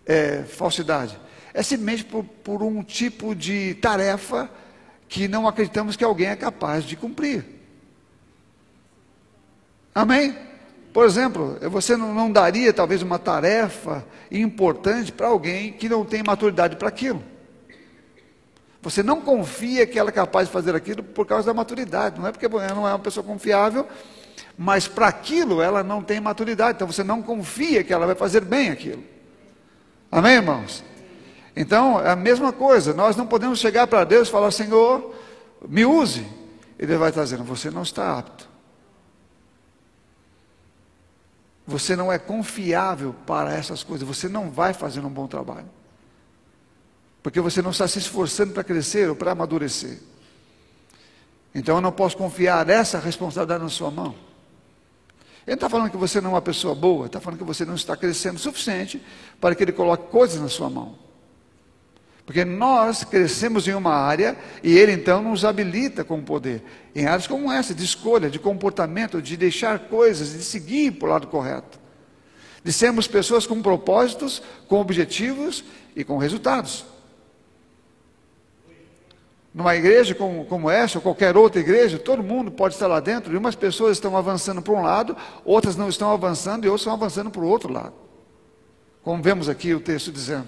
é, 0.06 0.43
falsidade. 0.43 1.19
É 1.53 1.63
simplesmente 1.63 2.06
por, 2.06 2.23
por 2.23 2.62
um 2.62 2.84
tipo 2.84 3.34
de 3.34 3.73
tarefa 3.75 4.49
que 5.10 5.27
não 5.27 5.47
acreditamos 5.47 5.95
que 5.95 6.03
alguém 6.03 6.27
é 6.27 6.36
capaz 6.36 6.84
de 6.84 6.95
cumprir. 6.95 7.43
Amém? 9.95 10.38
Por 10.93 11.06
exemplo, 11.06 11.58
você 11.69 11.97
não, 11.97 12.13
não 12.13 12.32
daria 12.32 12.71
talvez 12.71 13.01
uma 13.01 13.17
tarefa 13.17 14.06
importante 14.32 15.12
para 15.12 15.27
alguém 15.27 15.73
que 15.73 15.89
não 15.89 16.06
tem 16.06 16.21
maturidade 16.23 16.75
para 16.75 16.88
aquilo. 16.88 17.23
Você 18.82 19.01
não 19.01 19.21
confia 19.21 19.88
que 19.88 19.97
ela 19.97 20.10
é 20.10 20.13
capaz 20.13 20.47
de 20.47 20.53
fazer 20.53 20.75
aquilo 20.75 21.01
por 21.01 21.25
causa 21.25 21.47
da 21.47 21.53
maturidade. 21.53 22.19
Não 22.19 22.27
é 22.27 22.32
porque 22.32 22.45
ela 22.45 22.73
não 22.75 22.88
é 22.88 22.91
uma 22.91 22.99
pessoa 22.99 23.23
confiável, 23.23 23.88
mas 24.57 24.87
para 24.87 25.07
aquilo 25.07 25.61
ela 25.61 25.83
não 25.83 26.01
tem 26.01 26.19
maturidade. 26.19 26.77
Então 26.77 26.87
você 26.87 27.03
não 27.03 27.21
confia 27.21 27.83
que 27.83 27.93
ela 27.93 28.07
vai 28.07 28.15
fazer 28.15 28.41
bem 28.41 28.71
aquilo. 28.71 29.03
Amém, 30.11 30.33
irmãos? 30.33 30.83
Então, 31.55 31.99
é 31.99 32.09
a 32.09 32.15
mesma 32.15 32.53
coisa. 32.53 32.93
Nós 32.93 33.15
não 33.15 33.25
podemos 33.25 33.59
chegar 33.59 33.87
para 33.87 34.03
Deus 34.03 34.27
e 34.27 34.31
falar: 34.31 34.51
Senhor, 34.51 35.13
me 35.67 35.85
use. 35.85 36.25
Ele 36.77 36.95
vai 36.97 37.09
estar 37.09 37.23
dizendo: 37.23 37.43
Você 37.43 37.69
não 37.69 37.81
está 37.83 38.17
apto. 38.17 38.47
Você 41.65 41.95
não 41.95 42.11
é 42.11 42.17
confiável 42.17 43.13
para 43.25 43.53
essas 43.53 43.83
coisas. 43.83 44.07
Você 44.07 44.29
não 44.29 44.49
vai 44.49 44.73
fazer 44.73 45.01
um 45.01 45.09
bom 45.09 45.27
trabalho. 45.27 45.69
Porque 47.21 47.41
você 47.41 47.61
não 47.61 47.71
está 47.71 47.87
se 47.87 47.99
esforçando 47.99 48.53
para 48.53 48.63
crescer 48.63 49.09
ou 49.09 49.15
para 49.15 49.31
amadurecer. 49.31 49.99
Então 51.53 51.75
eu 51.75 51.81
não 51.81 51.91
posso 51.91 52.15
confiar 52.15 52.69
essa 52.69 52.99
responsabilidade 52.99 53.63
na 53.63 53.69
sua 53.69 53.91
mão. 53.91 54.26
Ele 55.47 55.53
está 55.53 55.69
falando 55.69 55.89
que 55.89 55.95
você 55.95 56.19
não 56.19 56.31
é 56.31 56.33
uma 56.33 56.41
pessoa 56.41 56.75
boa, 56.75 57.05
está 57.05 57.21
falando 57.21 57.39
que 57.39 57.45
você 57.45 57.63
não 57.63 57.75
está 57.75 57.95
crescendo 57.95 58.36
o 58.36 58.39
suficiente 58.39 59.01
para 59.39 59.55
que 59.55 59.63
ele 59.63 59.71
coloque 59.71 60.12
coisas 60.12 60.41
na 60.41 60.49
sua 60.49 60.69
mão. 60.69 61.07
Porque 62.25 62.43
nós 62.43 63.05
crescemos 63.05 63.65
em 63.69 63.73
uma 63.73 63.93
área 63.93 64.38
e 64.62 64.77
ele 64.77 64.91
então 64.91 65.23
nos 65.23 65.45
habilita 65.45 66.03
com 66.03 66.21
poder. 66.21 66.62
Em 66.93 67.05
áreas 67.05 67.25
como 67.25 67.49
essa, 67.49 67.73
de 67.73 67.86
escolha, 67.86 68.29
de 68.29 68.38
comportamento, 68.38 69.21
de 69.21 69.38
deixar 69.38 69.79
coisas, 69.88 70.33
de 70.33 70.43
seguir 70.43 70.91
para 70.91 71.07
o 71.07 71.12
lado 71.12 71.27
correto. 71.27 71.79
De 72.62 72.73
sermos 72.73 73.07
pessoas 73.07 73.47
com 73.47 73.62
propósitos, 73.62 74.43
com 74.67 74.81
objetivos 74.81 75.63
e 75.95 76.03
com 76.03 76.17
resultados. 76.17 76.86
Numa 79.53 79.75
igreja 79.75 80.13
como, 80.13 80.45
como 80.45 80.69
essa, 80.69 80.97
ou 80.97 81.01
qualquer 81.01 81.36
outra 81.36 81.60
igreja, 81.60 81.97
todo 81.97 82.21
mundo 82.21 82.51
pode 82.51 82.75
estar 82.75 82.88
lá 82.88 82.99
dentro, 82.99 83.33
e 83.33 83.38
umas 83.38 83.55
pessoas 83.55 83.93
estão 83.93 84.15
avançando 84.15 84.62
para 84.62 84.73
um 84.73 84.81
lado, 84.81 85.15
outras 85.43 85.75
não 85.75 85.89
estão 85.89 86.12
avançando, 86.12 86.65
e 86.65 86.67
outras 86.67 86.81
estão 86.81 86.93
avançando 86.93 87.31
para 87.31 87.41
o 87.41 87.47
outro 87.47 87.71
lado. 87.71 87.93
Como 89.01 89.23
vemos 89.23 89.49
aqui 89.49 89.73
o 89.73 89.79
texto 89.79 90.12
dizendo. 90.12 90.47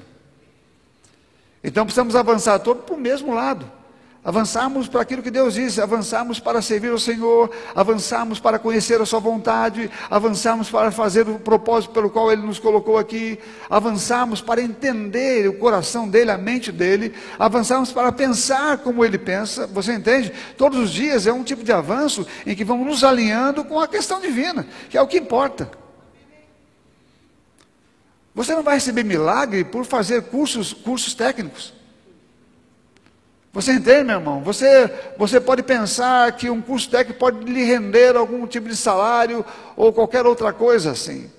Então 1.63 1.85
precisamos 1.85 2.15
avançar 2.15 2.59
todos 2.59 2.83
para 2.83 2.95
o 2.95 2.99
mesmo 2.99 3.33
lado. 3.33 3.78
Avançarmos 4.23 4.89
para 4.89 5.01
aquilo 5.01 5.23
que 5.23 5.31
Deus 5.31 5.53
diz, 5.53 5.79
avançarmos 5.79 6.41
para 6.41 6.61
servir 6.61 6.91
o 6.91 6.99
Senhor, 6.99 7.49
avançarmos 7.73 8.37
para 8.37 8.59
conhecer 8.59 8.99
a 8.99 9.05
Sua 9.05 9.19
vontade, 9.19 9.89
avançarmos 10.09 10.69
para 10.69 10.91
fazer 10.91 11.27
o 11.29 11.39
propósito 11.39 11.93
pelo 11.93 12.09
qual 12.09 12.29
Ele 12.29 12.41
nos 12.41 12.59
colocou 12.59 12.97
aqui, 12.97 13.39
avançarmos 13.69 14.41
para 14.41 14.61
entender 14.61 15.47
o 15.47 15.53
coração 15.53 16.05
dEle, 16.05 16.31
a 16.31 16.37
mente 16.37 16.69
dEle, 16.69 17.13
avançarmos 17.39 17.93
para 17.93 18.11
pensar 18.11 18.79
como 18.79 19.05
Ele 19.05 19.17
pensa, 19.17 19.65
você 19.67 19.93
entende? 19.93 20.33
Todos 20.57 20.77
os 20.77 20.91
dias 20.91 21.25
é 21.25 21.31
um 21.31 21.43
tipo 21.43 21.63
de 21.63 21.71
avanço 21.71 22.27
em 22.45 22.53
que 22.53 22.65
vamos 22.65 22.85
nos 22.85 23.05
alinhando 23.05 23.63
com 23.63 23.79
a 23.79 23.87
questão 23.87 24.19
divina, 24.19 24.67
que 24.89 24.97
é 24.97 25.01
o 25.01 25.07
que 25.07 25.17
importa. 25.17 25.71
Você 28.35 28.53
não 28.53 28.63
vai 28.63 28.75
receber 28.75 29.03
milagre 29.03 29.63
por 29.63 29.85
fazer 29.85 30.23
cursos, 30.23 30.73
cursos 30.73 31.13
técnicos. 31.13 31.78
Você 33.51 33.73
entende, 33.73 34.03
meu 34.03 34.17
irmão? 34.17 34.41
Você, 34.43 34.91
você 35.17 35.39
pode 35.39 35.63
pensar 35.63 36.31
que 36.33 36.49
um 36.49 36.61
curso 36.61 36.89
técnico 36.89 37.19
pode 37.19 37.43
lhe 37.51 37.63
render 37.63 38.15
algum 38.15 38.45
tipo 38.45 38.69
de 38.69 38.75
salário 38.75 39.43
ou 39.75 39.91
qualquer 39.91 40.25
outra 40.25 40.53
coisa 40.53 40.91
assim. 40.91 41.29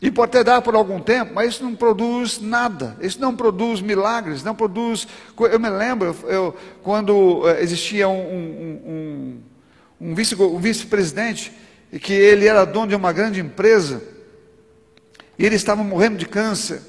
E 0.00 0.12
pode 0.12 0.30
até 0.30 0.44
dar 0.44 0.62
por 0.62 0.76
algum 0.76 1.00
tempo, 1.00 1.34
mas 1.34 1.54
isso 1.54 1.64
não 1.64 1.74
produz 1.74 2.40
nada. 2.40 2.96
Isso 3.00 3.20
não 3.20 3.34
produz 3.34 3.80
milagres, 3.80 4.44
não 4.44 4.54
produz. 4.54 5.08
Eu 5.36 5.58
me 5.58 5.68
lembro, 5.68 6.14
eu, 6.28 6.54
quando 6.84 7.48
eh, 7.48 7.60
existia 7.60 8.08
um, 8.08 8.20
um, 8.20 9.40
um, 10.00 10.10
um 10.12 10.14
vice-presidente, 10.14 11.52
vice 11.90 12.00
que 12.00 12.12
ele 12.12 12.46
era 12.46 12.64
dono 12.64 12.86
de 12.88 12.94
uma 12.94 13.12
grande 13.12 13.40
empresa, 13.40 14.00
e 15.36 15.44
ele 15.44 15.56
estava 15.56 15.82
morrendo 15.82 16.16
de 16.16 16.26
câncer. 16.26 16.80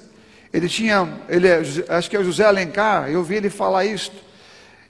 Ele 0.52 0.68
tinha, 0.68 1.22
ele 1.28 1.48
é, 1.48 1.62
acho 1.90 2.10
que 2.10 2.16
é 2.16 2.20
o 2.20 2.24
José 2.24 2.44
Alencar, 2.46 3.10
eu 3.10 3.20
ouvi 3.20 3.36
ele 3.36 3.50
falar 3.50 3.86
isto. 3.86 4.16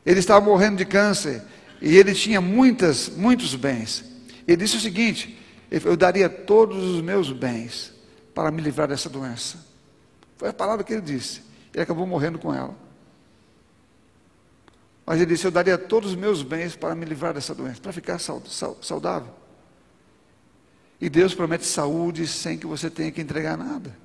Ele 0.06 0.20
estava 0.20 0.44
morrendo 0.44 0.78
de 0.78 0.86
câncer 0.86 1.44
e 1.82 1.98
ele 1.98 2.14
tinha 2.14 2.40
muitas, 2.40 3.10
muitos 3.10 3.54
bens. 3.56 4.06
Ele 4.48 4.58
disse 4.58 4.78
o 4.78 4.80
seguinte: 4.80 5.38
eu 5.70 5.96
daria 5.96 6.30
todos 6.30 6.84
os 6.84 7.02
meus 7.02 7.32
bens 7.32 7.94
para 8.34 8.50
me 8.52 8.62
livrar 8.62 8.88
dessa 8.88 9.10
doença. 9.10 9.58
Foi 10.38 10.50
a 10.50 10.54
palavra 10.54 10.84
que 10.84 10.94
ele 10.94 11.02
disse. 11.02 11.42
Ele 11.74 11.84
acabou 11.84 12.08
morrendo 12.08 12.40
com 12.40 12.54
ela. 12.54 12.76
Mas 15.06 15.18
ele 15.18 15.34
disse: 15.34 15.46
Eu 15.46 15.52
daria 15.52 15.78
todos 15.78 16.12
os 16.12 16.16
meus 16.16 16.42
bens 16.42 16.76
para 16.76 16.96
me 16.96 17.06
livrar 17.06 17.34
dessa 17.34 17.54
doença, 17.54 17.82
para 17.82 17.92
ficar 17.92 18.20
saudável. 18.20 19.34
E 21.02 21.10
Deus 21.10 21.34
promete 21.34 21.66
saúde 21.66 22.28
sem 22.28 22.58
que 22.58 22.66
você 22.66 22.90
tenha 22.90 23.12
que 23.12 23.22
entregar 23.22 23.58
nada. 23.58 23.96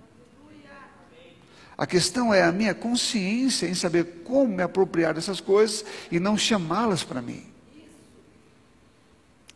A 1.77 1.87
questão 1.87 2.33
é 2.33 2.43
a 2.43 2.53
minha 2.53 2.75
consciência 2.75 3.67
em 3.67 3.75
saber 3.75 4.23
como 4.25 4.57
me 4.57 4.63
apropriar 4.63 5.15
dessas 5.15 5.41
coisas 5.41 5.85
e 6.11 6.21
não 6.21 6.39
chamá-las 6.39 7.03
para 7.03 7.21
mim. 7.21 7.45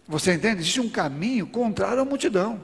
Você 0.07 0.33
entende? 0.33 0.63
Existe 0.63 0.81
um 0.81 0.89
caminho 0.89 1.47
contrário 1.47 2.01
à 2.01 2.05
multidão. 2.05 2.61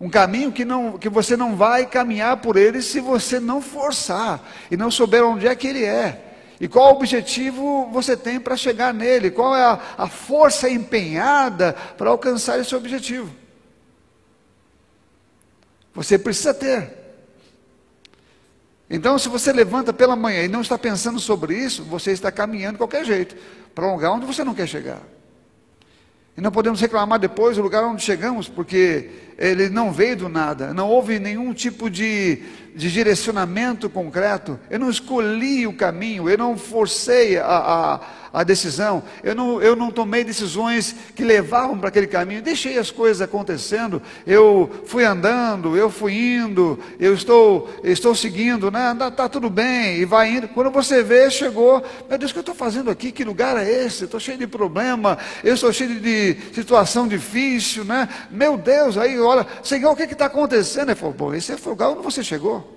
Um 0.00 0.08
caminho 0.08 0.52
que, 0.52 0.64
não, 0.64 0.98
que 0.98 1.08
você 1.08 1.36
não 1.36 1.56
vai 1.56 1.86
caminhar 1.86 2.36
por 2.38 2.56
ele 2.56 2.80
se 2.80 3.00
você 3.00 3.40
não 3.40 3.60
forçar 3.60 4.40
e 4.70 4.76
não 4.76 4.90
souber 4.90 5.24
onde 5.24 5.46
é 5.46 5.54
que 5.54 5.66
ele 5.66 5.84
é. 5.84 6.26
E 6.60 6.68
qual 6.68 6.92
objetivo 6.92 7.88
você 7.90 8.16
tem 8.16 8.38
para 8.38 8.56
chegar 8.56 8.94
nele? 8.94 9.30
Qual 9.30 9.56
é 9.56 9.64
a, 9.64 9.80
a 9.96 10.06
força 10.06 10.68
empenhada 10.68 11.72
para 11.96 12.10
alcançar 12.10 12.58
esse 12.60 12.74
objetivo? 12.76 13.34
Você 15.94 16.18
precisa 16.18 16.54
ter. 16.54 16.99
Então, 18.92 19.16
se 19.16 19.28
você 19.28 19.52
levanta 19.52 19.92
pela 19.92 20.16
manhã 20.16 20.42
e 20.42 20.48
não 20.48 20.60
está 20.60 20.76
pensando 20.76 21.20
sobre 21.20 21.56
isso, 21.56 21.84
você 21.84 22.10
está 22.10 22.32
caminhando 22.32 22.72
de 22.72 22.78
qualquer 22.78 23.04
jeito 23.04 23.36
para 23.72 23.86
um 23.86 23.92
lugar 23.92 24.10
onde 24.10 24.26
você 24.26 24.42
não 24.42 24.52
quer 24.52 24.66
chegar. 24.66 25.00
E 26.36 26.40
não 26.40 26.50
podemos 26.50 26.80
reclamar 26.80 27.18
depois 27.20 27.56
do 27.56 27.62
lugar 27.62 27.84
onde 27.84 28.02
chegamos, 28.02 28.48
porque 28.48 29.10
ele 29.38 29.68
não 29.68 29.92
veio 29.92 30.16
do 30.16 30.28
nada, 30.28 30.74
não 30.74 30.88
houve 30.88 31.20
nenhum 31.20 31.52
tipo 31.52 31.88
de, 31.88 32.42
de 32.74 32.90
direcionamento 32.90 33.88
concreto. 33.88 34.58
Eu 34.68 34.78
não 34.78 34.90
escolhi 34.90 35.66
o 35.66 35.72
caminho, 35.72 36.28
eu 36.28 36.38
não 36.38 36.56
forcei 36.56 37.38
a, 37.38 37.46
a 37.46 38.00
a 38.32 38.44
decisão, 38.44 39.02
eu 39.22 39.34
não, 39.34 39.60
eu 39.60 39.74
não 39.74 39.90
tomei 39.90 40.22
decisões 40.22 40.94
que 41.14 41.24
levavam 41.24 41.78
para 41.78 41.88
aquele 41.88 42.06
caminho, 42.06 42.40
deixei 42.40 42.78
as 42.78 42.90
coisas 42.90 43.20
acontecendo, 43.20 44.00
eu 44.26 44.70
fui 44.86 45.04
andando, 45.04 45.76
eu 45.76 45.90
fui 45.90 46.14
indo, 46.14 46.78
eu 46.98 47.12
estou, 47.12 47.68
estou 47.82 48.14
seguindo, 48.14 48.70
né? 48.70 48.96
está 49.08 49.28
tudo 49.28 49.50
bem, 49.50 49.96
e 49.98 50.04
vai 50.04 50.36
indo. 50.36 50.48
Quando 50.48 50.70
você 50.70 51.02
vê, 51.02 51.30
chegou, 51.30 51.82
meu 52.08 52.18
Deus, 52.18 52.30
o 52.30 52.34
que 52.34 52.38
eu 52.38 52.42
estou 52.42 52.54
fazendo 52.54 52.90
aqui? 52.90 53.10
Que 53.10 53.24
lugar 53.24 53.56
é 53.56 53.68
esse? 53.68 54.04
Estou 54.04 54.20
cheio 54.20 54.38
de 54.38 54.46
problema, 54.46 55.18
eu 55.42 55.54
estou 55.54 55.72
cheio 55.72 55.98
de 55.98 56.36
situação 56.54 57.08
difícil, 57.08 57.84
né? 57.84 58.08
Meu 58.30 58.56
Deus, 58.56 58.96
aí 58.96 59.18
olha, 59.18 59.46
Senhor, 59.62 59.90
o 59.90 59.96
que 59.96 60.04
está 60.04 60.26
acontecendo? 60.26 60.90
Ele 60.90 60.94
falou, 60.94 61.14
bom, 61.14 61.34
esse 61.34 61.52
é 61.52 61.56
o 61.56 61.68
lugar 61.68 61.90
onde 61.90 62.02
você 62.02 62.22
chegou. 62.22 62.69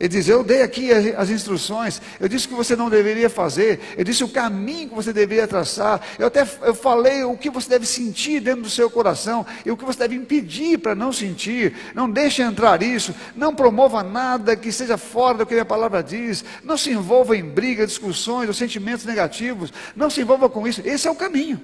Ele 0.00 0.08
diz: 0.08 0.28
Eu 0.28 0.42
dei 0.42 0.62
aqui 0.62 0.90
as 0.90 1.28
instruções, 1.28 2.00
eu 2.18 2.26
disse 2.26 2.46
o 2.46 2.48
que 2.48 2.54
você 2.54 2.74
não 2.74 2.88
deveria 2.88 3.28
fazer, 3.28 3.78
eu 3.98 4.02
disse 4.02 4.24
o 4.24 4.28
caminho 4.30 4.88
que 4.88 4.94
você 4.94 5.12
deveria 5.12 5.46
traçar, 5.46 6.00
eu 6.18 6.26
até 6.26 6.48
eu 6.62 6.74
falei 6.74 7.22
o 7.22 7.36
que 7.36 7.50
você 7.50 7.68
deve 7.68 7.84
sentir 7.84 8.40
dentro 8.40 8.62
do 8.62 8.70
seu 8.70 8.88
coração 8.88 9.44
e 9.64 9.70
o 9.70 9.76
que 9.76 9.84
você 9.84 9.98
deve 9.98 10.16
impedir 10.16 10.78
para 10.78 10.94
não 10.94 11.12
sentir. 11.12 11.76
Não 11.94 12.10
deixe 12.10 12.40
entrar 12.40 12.82
isso, 12.82 13.14
não 13.36 13.54
promova 13.54 14.02
nada 14.02 14.56
que 14.56 14.72
seja 14.72 14.96
fora 14.96 15.38
do 15.38 15.46
que 15.46 15.58
a 15.58 15.66
palavra 15.66 16.02
diz, 16.02 16.42
não 16.64 16.78
se 16.78 16.90
envolva 16.90 17.36
em 17.36 17.44
brigas, 17.44 17.90
discussões 17.90 18.48
ou 18.48 18.54
sentimentos 18.54 19.04
negativos, 19.04 19.70
não 19.94 20.08
se 20.08 20.22
envolva 20.22 20.48
com 20.48 20.66
isso. 20.66 20.80
Esse 20.82 21.08
é 21.08 21.10
o 21.10 21.14
caminho. 21.14 21.60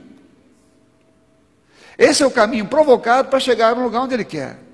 Esse 1.96 2.22
é 2.22 2.26
o 2.26 2.30
caminho 2.30 2.66
provocado 2.66 3.30
para 3.30 3.40
chegar 3.40 3.74
no 3.74 3.84
lugar 3.84 4.02
onde 4.02 4.12
ele 4.12 4.24
quer 4.24 4.65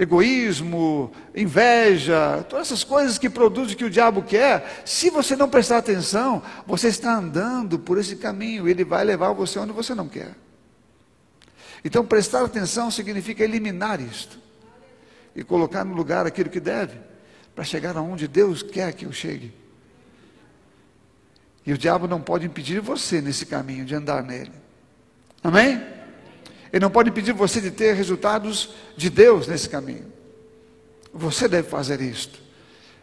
egoísmo, 0.00 1.12
inveja, 1.36 2.42
todas 2.48 2.68
essas 2.68 2.82
coisas 2.82 3.18
que 3.18 3.28
produzem 3.28 3.74
o 3.74 3.76
que 3.76 3.84
o 3.84 3.90
diabo 3.90 4.22
quer, 4.22 4.82
se 4.86 5.10
você 5.10 5.36
não 5.36 5.46
prestar 5.46 5.76
atenção, 5.76 6.42
você 6.66 6.88
está 6.88 7.14
andando 7.14 7.78
por 7.78 7.98
esse 7.98 8.16
caminho, 8.16 8.66
ele 8.66 8.82
vai 8.82 9.04
levar 9.04 9.32
você 9.34 9.58
onde 9.58 9.72
você 9.72 9.94
não 9.94 10.08
quer. 10.08 10.34
Então, 11.84 12.04
prestar 12.04 12.42
atenção 12.42 12.90
significa 12.90 13.44
eliminar 13.44 14.00
isto 14.00 14.38
e 15.36 15.44
colocar 15.44 15.84
no 15.84 15.94
lugar 15.94 16.26
aquilo 16.26 16.48
que 16.48 16.60
deve, 16.60 16.98
para 17.54 17.62
chegar 17.62 17.94
aonde 17.94 18.26
Deus 18.26 18.62
quer 18.62 18.94
que 18.94 19.04
eu 19.04 19.12
chegue. 19.12 19.52
E 21.66 21.74
o 21.74 21.78
diabo 21.78 22.08
não 22.08 22.22
pode 22.22 22.46
impedir 22.46 22.80
você 22.80 23.20
nesse 23.20 23.44
caminho, 23.44 23.84
de 23.84 23.94
andar 23.94 24.22
nele. 24.22 24.52
Amém? 25.44 25.99
Ele 26.72 26.82
não 26.82 26.90
pode 26.90 27.10
impedir 27.10 27.32
você 27.32 27.60
de 27.60 27.70
ter 27.70 27.94
resultados 27.94 28.70
de 28.96 29.10
Deus 29.10 29.46
nesse 29.46 29.68
caminho. 29.68 30.12
Você 31.12 31.48
deve 31.48 31.68
fazer 31.68 32.00
isto. 32.00 32.40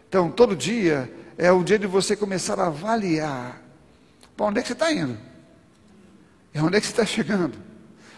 Então, 0.08 0.32
todo 0.32 0.56
dia 0.56 1.12
é 1.38 1.52
o 1.52 1.64
dia 1.64 1.78
de 1.78 1.86
você 1.86 2.16
começar 2.16 2.60
a 2.60 2.68
avaliar 2.68 3.62
para 4.36 4.46
onde 4.46 4.60
é 4.60 4.62
que 4.62 4.68
você 4.68 4.74
está 4.74 4.92
indo? 4.92 5.18
E 6.54 6.60
onde 6.60 6.78
é 6.78 6.80
que 6.80 6.86
você 6.86 6.94
está 6.94 7.06
chegando? 7.06 7.58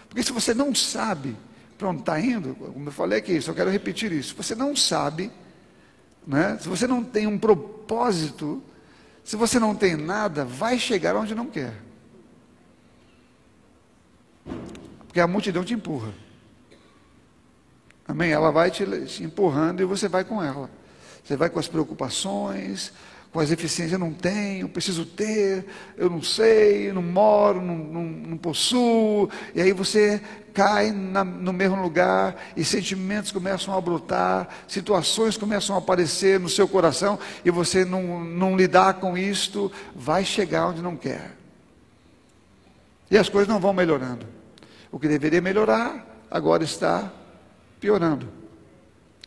Porque 0.08 0.22
se 0.22 0.32
você 0.32 0.54
não 0.54 0.76
sabe 0.76 1.36
para 1.78 1.88
onde 1.90 2.02
está 2.02 2.20
indo, 2.20 2.54
como 2.56 2.88
eu 2.88 2.92
falei 2.92 3.20
aqui, 3.20 3.40
só 3.42 3.54
quero 3.54 3.70
repetir 3.70 4.12
isso. 4.12 4.30
Se 4.30 4.36
você 4.36 4.54
não 4.54 4.76
sabe, 4.76 5.32
né, 6.28 6.58
se 6.62 6.68
você 6.68 6.86
não 6.86 7.04
tem 7.04 7.26
um 7.26 7.40
propósito, 7.40 8.62
se 9.24 9.36
você 9.36 9.60
não 9.60 9.74
tem 9.74 9.96
nada, 9.96 10.44
vai 10.44 10.78
chegar 10.78 11.16
onde 11.16 11.34
não 11.34 11.46
quer. 11.46 11.74
Porque 15.10 15.20
a 15.20 15.26
multidão 15.26 15.64
te 15.64 15.74
empurra. 15.74 16.14
Amém? 18.08 18.32
Ela 18.32 18.52
vai 18.52 18.70
te, 18.70 18.84
empurrando 19.24 19.82
e 19.82 19.86
você 19.86 20.08
vai 20.08 20.24
com 20.24 20.42
ela. 20.42 20.70
Você 21.24 21.36
vai 21.36 21.50
com 21.50 21.58
as 21.58 21.68
preocupações, 21.68 22.94
com 23.32 23.40
as 23.40 23.50
eficiências, 23.50 23.94
eu 23.94 23.98
não 24.00 24.14
tenho, 24.14 24.70
preciso 24.70 25.08
ter, 25.08 25.66
eu 25.98 26.12
não 26.12 26.22
sei, 26.22 26.94
não 26.94 27.02
moro, 27.02 27.60
não, 27.60 27.76
não, 27.76 28.04
não 28.04 28.38
possuo, 28.38 29.32
e 29.56 29.62
aí 29.62 29.74
você 29.74 30.22
cai 30.54 30.92
na, 30.92 31.24
no 31.24 31.54
mesmo 31.54 31.82
lugar 31.82 32.36
e 32.56 32.64
sentimentos 32.64 33.32
começam 33.32 33.76
a 33.76 33.82
brotar, 33.82 34.48
situações 34.68 35.38
começam 35.38 35.76
a 35.76 35.80
aparecer 35.80 36.40
no 36.40 36.50
seu 36.50 36.68
coração 36.68 37.18
e 37.44 37.50
você 37.50 37.84
não, 37.84 38.24
não 38.24 38.56
lidar 38.56 38.96
com 38.96 39.18
isto, 39.18 39.72
vai 39.96 40.24
chegar 40.24 40.68
onde 40.68 40.84
não 40.84 40.96
quer. 40.96 41.32
E 43.10 43.18
as 43.18 43.28
coisas 43.28 43.48
não 43.48 43.60
vão 43.60 43.74
melhorando. 43.74 44.39
O 44.92 45.00
que 45.00 45.08
deveria 45.08 45.42
melhorar, 45.42 46.26
agora 46.30 46.64
está 46.64 47.12
piorando. 47.80 48.28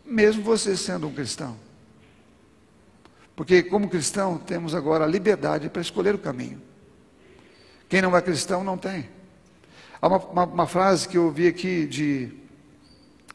Mesmo 0.04 0.42
você 0.42 0.76
sendo 0.76 1.06
um 1.06 1.14
cristão. 1.14 1.56
Porque, 3.34 3.62
como 3.62 3.88
cristão, 3.88 4.38
temos 4.38 4.74
agora 4.74 5.04
a 5.04 5.06
liberdade 5.06 5.68
para 5.70 5.80
escolher 5.80 6.14
o 6.14 6.18
caminho. 6.18 6.60
Quem 7.88 8.02
não 8.02 8.16
é 8.16 8.22
cristão 8.22 8.62
não 8.64 8.76
tem. 8.76 9.08
Há 10.00 10.08
uma, 10.08 10.18
uma, 10.18 10.44
uma 10.44 10.66
frase 10.66 11.08
que 11.08 11.16
eu 11.16 11.24
ouvi 11.26 11.46
aqui 11.46 11.86
de 11.86 12.32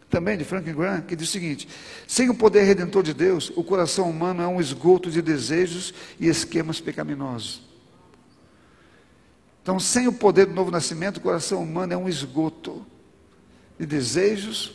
também 0.09 0.37
de 0.37 0.45
Franklin 0.45 0.73
Graham, 0.73 1.01
que 1.01 1.15
diz 1.15 1.29
o 1.29 1.31
seguinte: 1.31 1.67
sem 2.07 2.29
o 2.29 2.35
poder 2.35 2.63
redentor 2.63 3.03
de 3.03 3.13
Deus, 3.13 3.51
o 3.55 3.63
coração 3.63 4.09
humano 4.09 4.41
é 4.41 4.47
um 4.47 4.59
esgoto 4.59 5.11
de 5.11 5.21
desejos 5.21 5.93
e 6.19 6.27
esquemas 6.27 6.79
pecaminosos. 6.79 7.66
Então, 9.67 9.81
sem 9.81 10.07
o 10.07 10.13
poder 10.13 10.45
do 10.45 10.53
novo 10.53 10.71
nascimento, 10.71 11.17
o 11.17 11.21
coração 11.21 11.61
humano 11.61 11.91
é 11.91 11.97
um 11.97 12.07
esgoto 12.07 12.85
de 13.77 13.85
desejos 13.85 14.73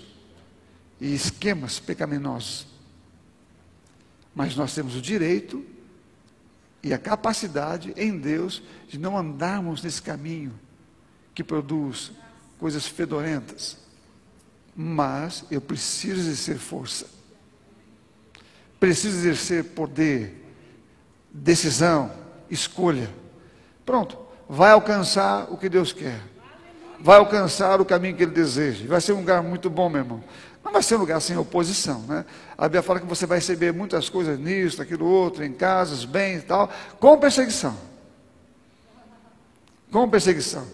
e 1.01 1.15
esquemas 1.15 1.81
pecaminosos. 1.81 2.67
Mas 4.35 4.55
nós 4.55 4.75
temos 4.75 4.95
o 4.95 5.01
direito 5.01 5.65
e 6.83 6.93
a 6.93 6.99
capacidade 6.99 7.95
em 7.97 8.19
Deus 8.19 8.63
de 8.87 8.99
não 8.99 9.17
andarmos 9.17 9.83
nesse 9.83 10.03
caminho 10.03 10.53
que 11.35 11.43
produz 11.43 12.13
coisas 12.59 12.87
fedorentas. 12.87 13.79
Mas 14.77 15.43
eu 15.51 15.63
preciso 15.63 16.21
exercer 16.21 16.59
força. 16.59 17.07
Preciso 18.79 19.17
exercer 19.17 19.65
poder, 19.71 20.45
decisão, 21.33 22.13
escolha. 22.51 23.09
Pronto, 23.87 24.32
vai 24.55 24.73
alcançar 24.73 25.47
o 25.51 25.57
que 25.57 25.67
Deus 25.67 25.95
quer. 25.95 26.21
Vai 27.01 27.17
alcançar 27.17 27.81
o 27.81 27.87
caminho 27.87 28.15
que 28.15 28.23
Ele 28.23 28.33
deseja. 28.33 28.87
Vai 28.87 29.01
ser 29.01 29.15
um 29.15 29.21
lugar 29.21 29.43
muito 29.43 29.71
bom, 29.71 29.89
meu 29.89 30.03
irmão. 30.03 30.23
Não 30.63 30.71
vai 30.71 30.83
ser 30.83 30.97
um 30.97 30.99
lugar 30.99 31.23
sem 31.23 31.39
oposição, 31.39 32.01
né? 32.07 32.27
A 32.57 32.65
Bíblia 32.65 32.83
fala 32.83 33.01
que 33.01 33.07
você 33.07 33.25
vai 33.25 33.39
receber 33.39 33.73
muitas 33.73 34.11
coisas 34.11 34.39
nisso, 34.39 34.83
aquilo 34.83 35.07
outro, 35.07 35.43
em 35.43 35.55
casas, 35.55 36.05
bens 36.05 36.41
e 36.41 36.43
tal, 36.43 36.71
com 37.01 37.17
perseguição. 37.17 37.75
Com 39.91 40.07
perseguição. 40.11 40.67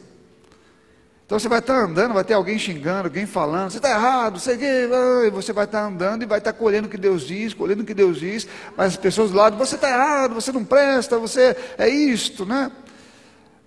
Então 1.25 1.39
você 1.39 1.49
vai 1.49 1.61
estar 1.61 1.79
andando, 1.79 2.15
vai 2.15 2.25
ter 2.25 2.35
alguém 2.35 2.59
xingando, 2.59 3.05
alguém 3.05 3.27
falando, 3.27 3.71
você 3.71 3.77
está 3.77 3.91
errado, 3.91 4.41
sei 4.41 4.57
que, 4.57 4.89
você 5.31 5.53
vai 5.53 5.67
estar 5.67 5.85
andando 5.85 6.25
e 6.25 6.27
vai 6.27 6.39
estar 6.39 6.53
colhendo 6.53 6.89
o 6.89 6.91
que 6.91 6.99
Deus 6.99 7.23
diz, 7.23 7.55
colhendo 7.55 7.85
o 7.85 7.87
que 7.87 7.95
Deus 7.95 8.19
diz, 8.19 8.49
mas 8.77 8.89
as 8.89 8.97
pessoas 8.97 9.31
do 9.31 9.37
lado, 9.37 9.57
você 9.57 9.77
está 9.77 9.89
errado, 9.89 10.35
você 10.35 10.51
não 10.51 10.65
presta, 10.65 11.17
você 11.17 11.57
é 11.79 11.89
isto, 11.89 12.45
né? 12.45 12.73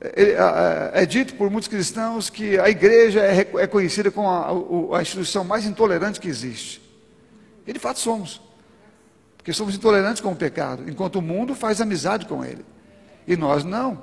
É, 0.03 1.05
dito 1.05 1.35
por 1.35 1.51
muitos 1.51 1.67
cristãos 1.67 2.29
que 2.29 2.57
a 2.57 2.67
igreja 2.69 3.21
é, 3.21 3.39
é 3.39 3.67
conhecida 3.67 4.09
como 4.09 4.27
a, 4.27 4.97
a, 4.97 5.01
instituição 5.01 5.43
mais 5.43 5.65
intolerante 5.65 6.19
que 6.19 6.27
existe. 6.27 6.81
E 7.67 7.71
de 7.71 7.77
fato 7.77 7.99
somos. 7.99 8.41
Porque 9.37 9.53
somos 9.53 9.75
intolerantes 9.75 10.21
com 10.21 10.31
o 10.31 10.35
pecado, 10.35 10.89
enquanto 10.89 11.17
o 11.17 11.21
mundo 11.21 11.53
faz 11.53 11.79
amizade 11.79 12.25
com 12.25 12.43
ele. 12.43 12.65
E 13.27 13.37
nós 13.37 13.63
não. 13.63 14.01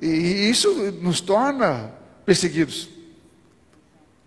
E 0.00 0.48
isso 0.48 0.72
nos 0.92 1.20
torna 1.20 1.92
perseguidos. 2.24 2.88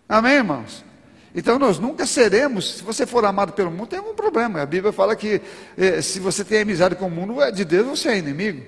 Amém, 0.08 0.34
irmãos? 0.34 0.86
Então 1.34 1.58
nós 1.58 1.80
nunca 1.80 2.06
seremos, 2.06 2.76
se 2.76 2.84
você 2.84 3.06
for 3.06 3.26
amado 3.26 3.54
pelo 3.54 3.72
mundo, 3.72 3.88
tem 3.88 4.00
algum 4.00 4.14
problema. 4.14 4.62
A 4.62 4.66
Bíblia 4.66 4.94
fala 4.94 5.16
que 5.16 5.42
eh, 5.76 6.02
se 6.02 6.20
você 6.20 6.46
tem 6.46 6.62
amizade 6.62 6.96
com 6.96 7.08
o 7.08 7.12
mundo, 7.12 7.42
é 7.42 7.52
de 7.52 7.66
Deus 7.66 8.00
você 8.00 8.10
é 8.10 8.18
inimigo. 8.18 8.64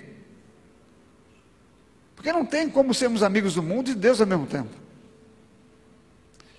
Porque 2.18 2.34
não 2.34 2.44
tem 2.44 2.68
como 2.68 2.96
sermos 2.96 3.22
amigos 3.22 3.54
do 3.54 3.62
mundo 3.62 3.92
e 3.92 3.94
de 3.94 4.00
Deus 4.00 4.20
ao 4.20 4.26
mesmo 4.26 4.48
tempo. 4.48 4.72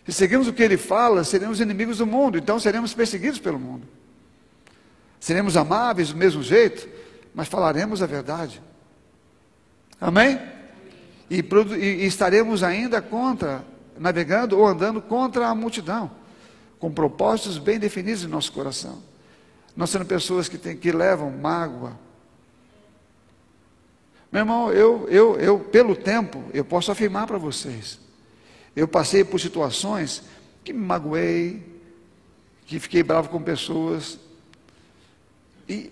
Se 0.07 0.13
seguimos 0.13 0.47
o 0.47 0.53
que 0.53 0.63
ele 0.63 0.79
fala, 0.79 1.25
seremos 1.25 1.61
inimigos 1.61 1.99
do 1.99 2.07
mundo, 2.07 2.39
então 2.39 2.61
seremos 2.61 2.95
perseguidos 2.95 3.41
pelo 3.41 3.59
mundo. 3.59 3.87
Seremos 5.19 5.57
amáveis 5.57 6.11
do 6.11 6.17
mesmo 6.17 6.45
jeito, 6.45 6.89
mas 7.35 7.49
falaremos 7.49 8.01
a 8.01 8.07
verdade. 8.07 8.63
Amém? 10.01 10.41
E, 11.29 11.45
e, 11.77 12.07
estaremos 12.07 12.63
ainda 12.63 13.03
contra, 13.03 13.65
navegando 13.99 14.57
ou 14.57 14.67
andando 14.67 15.03
contra 15.03 15.49
a 15.49 15.55
multidão, 15.57 16.09
com 16.79 16.91
propósitos 16.91 17.59
bem 17.59 17.81
definidos 17.81 18.23
em 18.23 18.29
nosso 18.29 18.53
coração. 18.53 19.03
Nós 19.77 19.91
sendo 19.91 20.07
pessoas 20.07 20.49
que, 20.49 20.57
tem, 20.57 20.77
que 20.77 20.93
levam 20.93 21.33
mágoa, 21.33 21.99
meu 24.31 24.41
irmão, 24.41 24.73
eu, 24.73 25.09
eu, 25.09 25.41
eu, 25.41 25.59
pelo 25.59 25.97
tempo, 25.97 26.45
eu 26.53 26.65
posso 26.65 26.93
afirmar 26.93 27.27
para 27.27 27.39
vocês. 27.39 27.99
Eu 28.77 28.87
passei 28.87 29.25
por 29.25 29.41
situações 29.41 30.23
que 30.63 30.73
me 30.73 30.85
magoei, 30.85 31.63
que 32.67 32.79
fiquei 32.79 33.03
bravo 33.03 33.31
com 33.31 33.41
pessoas. 33.43 34.19
E 35.67 35.91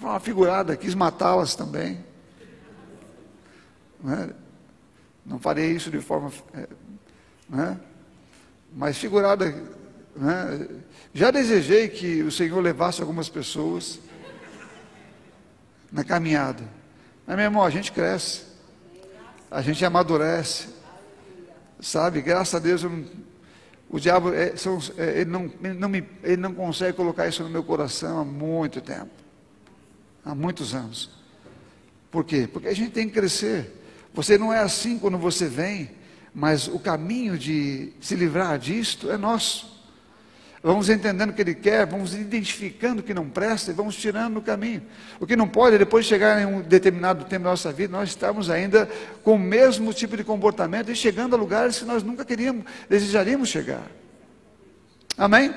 uma 0.00 0.18
figurada, 0.18 0.76
quis 0.76 0.94
matá-las 0.94 1.54
também. 1.54 2.04
Né? 4.02 4.30
Não 5.24 5.38
farei 5.38 5.70
isso 5.70 5.90
de 5.92 6.00
forma. 6.00 6.32
É, 6.52 6.68
né? 7.48 7.80
Mas 8.74 8.98
figurada. 8.98 9.48
Né? 10.16 10.68
Já 11.14 11.30
desejei 11.30 11.88
que 11.88 12.22
o 12.22 12.32
Senhor 12.32 12.60
levasse 12.60 13.00
algumas 13.00 13.28
pessoas 13.28 14.00
na 15.92 16.02
caminhada. 16.02 16.64
Mas, 17.26 17.36
meu 17.36 17.44
irmão, 17.44 17.62
a 17.62 17.70
gente 17.70 17.92
cresce, 17.92 18.42
a 19.50 19.60
gente 19.60 19.84
amadurece, 19.84 20.68
sabe? 21.80 22.22
Graças 22.22 22.54
a 22.54 22.58
Deus, 22.58 22.82
o 23.90 24.00
diabo 24.00 24.32
é, 24.32 24.56
são, 24.56 24.78
é, 24.96 25.20
ele, 25.20 25.30
não, 25.30 25.52
ele, 25.62 25.74
não 25.74 25.88
me, 25.88 26.08
ele 26.22 26.38
não 26.38 26.54
consegue 26.54 26.96
colocar 26.96 27.28
isso 27.28 27.42
no 27.42 27.50
meu 27.50 27.62
coração 27.62 28.20
há 28.20 28.24
muito 28.24 28.80
tempo 28.80 29.22
há 30.24 30.34
muitos 30.34 30.74
anos. 30.74 31.10
Por 32.10 32.24
quê? 32.24 32.48
Porque 32.50 32.68
a 32.68 32.74
gente 32.74 32.92
tem 32.92 33.08
que 33.08 33.14
crescer. 33.14 33.80
Você 34.14 34.36
não 34.36 34.52
é 34.52 34.58
assim 34.58 34.98
quando 34.98 35.18
você 35.18 35.46
vem, 35.48 35.90
mas 36.34 36.68
o 36.68 36.78
caminho 36.78 37.38
de 37.38 37.92
se 38.00 38.14
livrar 38.14 38.58
disto 38.58 39.10
é 39.10 39.16
nosso. 39.16 39.71
Vamos 40.62 40.88
entendendo 40.88 41.30
o 41.30 41.32
que 41.32 41.42
ele 41.42 41.56
quer, 41.56 41.84
vamos 41.86 42.14
identificando 42.14 43.00
o 43.00 43.02
que 43.02 43.12
não 43.12 43.28
presta 43.28 43.72
e 43.72 43.74
vamos 43.74 43.96
tirando 43.96 44.34
no 44.34 44.42
caminho. 44.42 44.82
O 45.18 45.26
que 45.26 45.34
não 45.34 45.48
pode, 45.48 45.76
depois 45.76 46.04
de 46.04 46.10
chegar 46.10 46.40
em 46.40 46.46
um 46.46 46.60
determinado 46.60 47.24
tempo 47.24 47.44
da 47.44 47.50
nossa 47.50 47.72
vida, 47.72 47.96
nós 47.96 48.10
estamos 48.10 48.48
ainda 48.48 48.88
com 49.24 49.34
o 49.34 49.38
mesmo 49.38 49.92
tipo 49.92 50.16
de 50.16 50.22
comportamento 50.22 50.88
e 50.88 50.94
chegando 50.94 51.34
a 51.34 51.38
lugares 51.38 51.80
que 51.80 51.84
nós 51.84 52.04
nunca 52.04 52.24
queríamos, 52.24 52.64
desejaríamos 52.88 53.48
chegar. 53.48 53.90
Amém? 55.18 55.52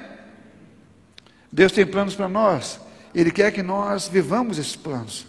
Deus 1.51 1.71
tem 1.71 1.85
planos 1.85 2.15
para 2.15 2.27
nós, 2.27 2.79
Ele 3.13 3.29
quer 3.29 3.51
que 3.51 3.61
nós 3.61 4.07
vivamos 4.07 4.57
esses 4.57 4.75
planos. 4.75 5.27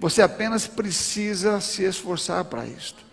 Você 0.00 0.20
apenas 0.20 0.66
precisa 0.66 1.60
se 1.60 1.84
esforçar 1.84 2.44
para 2.46 2.66
isto, 2.66 3.04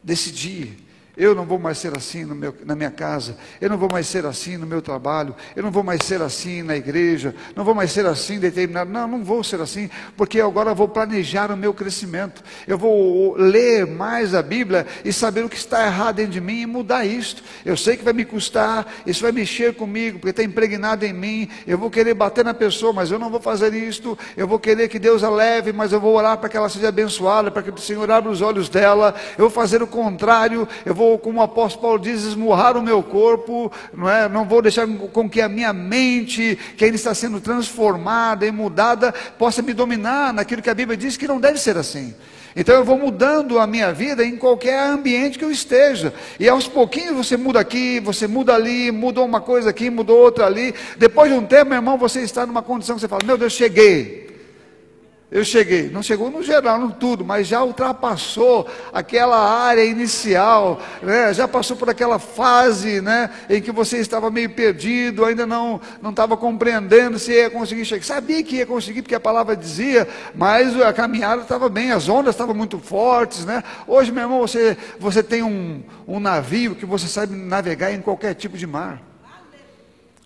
decidir. 0.00 0.85
Eu 1.16 1.34
não 1.34 1.46
vou 1.46 1.58
mais 1.58 1.78
ser 1.78 1.96
assim 1.96 2.24
meu, 2.26 2.54
na 2.64 2.76
minha 2.76 2.90
casa, 2.90 3.36
eu 3.58 3.70
não 3.70 3.78
vou 3.78 3.88
mais 3.90 4.06
ser 4.06 4.26
assim 4.26 4.56
no 4.58 4.66
meu 4.66 4.82
trabalho, 4.82 5.34
eu 5.54 5.62
não 5.62 5.70
vou 5.70 5.82
mais 5.82 6.02
ser 6.04 6.20
assim 6.20 6.62
na 6.62 6.76
igreja, 6.76 7.34
não 7.54 7.64
vou 7.64 7.74
mais 7.74 7.90
ser 7.90 8.04
assim 8.04 8.38
determinado. 8.38 8.90
Não, 8.90 9.08
não 9.08 9.24
vou 9.24 9.42
ser 9.42 9.60
assim, 9.60 9.88
porque 10.16 10.40
agora 10.40 10.74
vou 10.74 10.88
planejar 10.88 11.50
o 11.50 11.56
meu 11.56 11.72
crescimento. 11.72 12.42
Eu 12.66 12.76
vou 12.76 13.34
ler 13.36 13.86
mais 13.86 14.34
a 14.34 14.42
Bíblia 14.42 14.86
e 15.04 15.12
saber 15.12 15.44
o 15.44 15.48
que 15.48 15.56
está 15.56 15.86
errado 15.86 16.16
dentro 16.16 16.32
de 16.32 16.40
mim 16.40 16.60
e 16.60 16.66
mudar 16.66 17.06
isto. 17.06 17.42
Eu 17.64 17.76
sei 17.76 17.96
que 17.96 18.04
vai 18.04 18.12
me 18.12 18.24
custar, 18.24 18.86
isso 19.06 19.22
vai 19.22 19.32
mexer 19.32 19.74
comigo, 19.74 20.18
porque 20.18 20.30
está 20.30 20.42
impregnado 20.42 21.04
em 21.06 21.12
mim. 21.12 21.48
Eu 21.66 21.78
vou 21.78 21.90
querer 21.90 22.12
bater 22.12 22.44
na 22.44 22.52
pessoa, 22.52 22.92
mas 22.92 23.10
eu 23.10 23.18
não 23.18 23.30
vou 23.30 23.40
fazer 23.40 23.72
isto. 23.72 24.18
Eu 24.36 24.46
vou 24.46 24.58
querer 24.58 24.88
que 24.88 24.98
Deus 24.98 25.24
a 25.24 25.30
leve, 25.30 25.72
mas 25.72 25.92
eu 25.92 26.00
vou 26.00 26.14
orar 26.14 26.36
para 26.36 26.48
que 26.48 26.56
ela 26.56 26.68
seja 26.68 26.88
abençoada, 26.88 27.50
para 27.50 27.62
que 27.62 27.70
o 27.70 27.78
Senhor 27.78 28.10
abra 28.10 28.30
os 28.30 28.42
olhos 28.42 28.68
dela. 28.68 29.14
Eu 29.38 29.44
vou 29.44 29.50
fazer 29.50 29.82
o 29.82 29.86
contrário, 29.86 30.68
eu 30.84 30.94
vou 30.94 31.05
vou, 31.06 31.18
como 31.18 31.40
o 31.40 31.42
apóstolo 31.42 31.82
Paulo 31.82 31.98
diz, 31.98 32.24
esmurrar 32.24 32.76
o 32.76 32.82
meu 32.82 33.02
corpo, 33.02 33.70
não, 33.94 34.08
é? 34.08 34.28
não 34.28 34.44
vou 34.44 34.60
deixar 34.60 34.86
com 34.86 35.28
que 35.28 35.40
a 35.40 35.48
minha 35.48 35.72
mente, 35.72 36.58
que 36.76 36.84
ainda 36.84 36.96
está 36.96 37.14
sendo 37.14 37.40
transformada 37.40 38.46
e 38.46 38.50
mudada, 38.50 39.12
possa 39.38 39.62
me 39.62 39.72
dominar 39.72 40.32
naquilo 40.32 40.62
que 40.62 40.70
a 40.70 40.74
Bíblia 40.74 40.96
diz 40.96 41.16
que 41.16 41.28
não 41.28 41.40
deve 41.40 41.58
ser 41.58 41.76
assim. 41.76 42.14
Então 42.58 42.74
eu 42.74 42.84
vou 42.84 42.98
mudando 42.98 43.58
a 43.58 43.66
minha 43.66 43.92
vida 43.92 44.24
em 44.24 44.34
qualquer 44.34 44.88
ambiente 44.88 45.38
que 45.38 45.44
eu 45.44 45.50
esteja. 45.50 46.12
E 46.40 46.48
aos 46.48 46.66
pouquinhos 46.66 47.14
você 47.14 47.36
muda 47.36 47.60
aqui, 47.60 48.00
você 48.00 48.26
muda 48.26 48.54
ali, 48.54 48.90
mudou 48.90 49.26
uma 49.26 49.42
coisa 49.42 49.68
aqui, 49.68 49.90
mudou 49.90 50.18
outra 50.18 50.46
ali. 50.46 50.74
Depois 50.96 51.30
de 51.30 51.36
um 51.36 51.44
tempo, 51.44 51.66
meu 51.66 51.76
irmão, 51.76 51.98
você 51.98 52.22
está 52.22 52.46
numa 52.46 52.62
condição 52.62 52.96
que 52.96 53.02
você 53.02 53.08
fala: 53.08 53.26
Meu 53.26 53.36
Deus, 53.36 53.52
cheguei. 53.52 54.25
Eu 55.28 55.44
cheguei, 55.44 55.90
não 55.90 56.04
chegou 56.04 56.30
no 56.30 56.40
geral, 56.40 56.78
no 56.78 56.92
tudo, 56.92 57.24
mas 57.24 57.48
já 57.48 57.60
ultrapassou 57.60 58.64
aquela 58.92 59.36
área 59.36 59.84
inicial, 59.84 60.80
né? 61.02 61.34
já 61.34 61.48
passou 61.48 61.76
por 61.76 61.90
aquela 61.90 62.16
fase 62.16 63.00
né? 63.00 63.28
em 63.50 63.60
que 63.60 63.72
você 63.72 63.98
estava 63.98 64.30
meio 64.30 64.50
perdido, 64.50 65.24
ainda 65.24 65.44
não, 65.44 65.80
não 66.00 66.10
estava 66.10 66.36
compreendendo 66.36 67.18
se 67.18 67.32
ia 67.32 67.50
conseguir 67.50 67.84
chegar. 67.84 68.04
Sabia 68.04 68.40
que 68.44 68.56
ia 68.56 68.66
conseguir, 68.66 69.02
porque 69.02 69.16
a 69.16 69.20
palavra 69.20 69.56
dizia, 69.56 70.06
mas 70.32 70.80
a 70.80 70.92
caminhada 70.92 71.42
estava 71.42 71.68
bem, 71.68 71.90
as 71.90 72.08
ondas 72.08 72.32
estavam 72.32 72.54
muito 72.54 72.78
fortes. 72.78 73.44
Né? 73.44 73.64
Hoje, 73.84 74.12
meu 74.12 74.22
irmão, 74.22 74.38
você, 74.38 74.76
você 74.96 75.24
tem 75.24 75.42
um, 75.42 75.82
um 76.06 76.20
navio 76.20 76.76
que 76.76 76.86
você 76.86 77.08
sabe 77.08 77.34
navegar 77.34 77.92
em 77.92 78.00
qualquer 78.00 78.34
tipo 78.34 78.56
de 78.56 78.66
mar. 78.66 79.02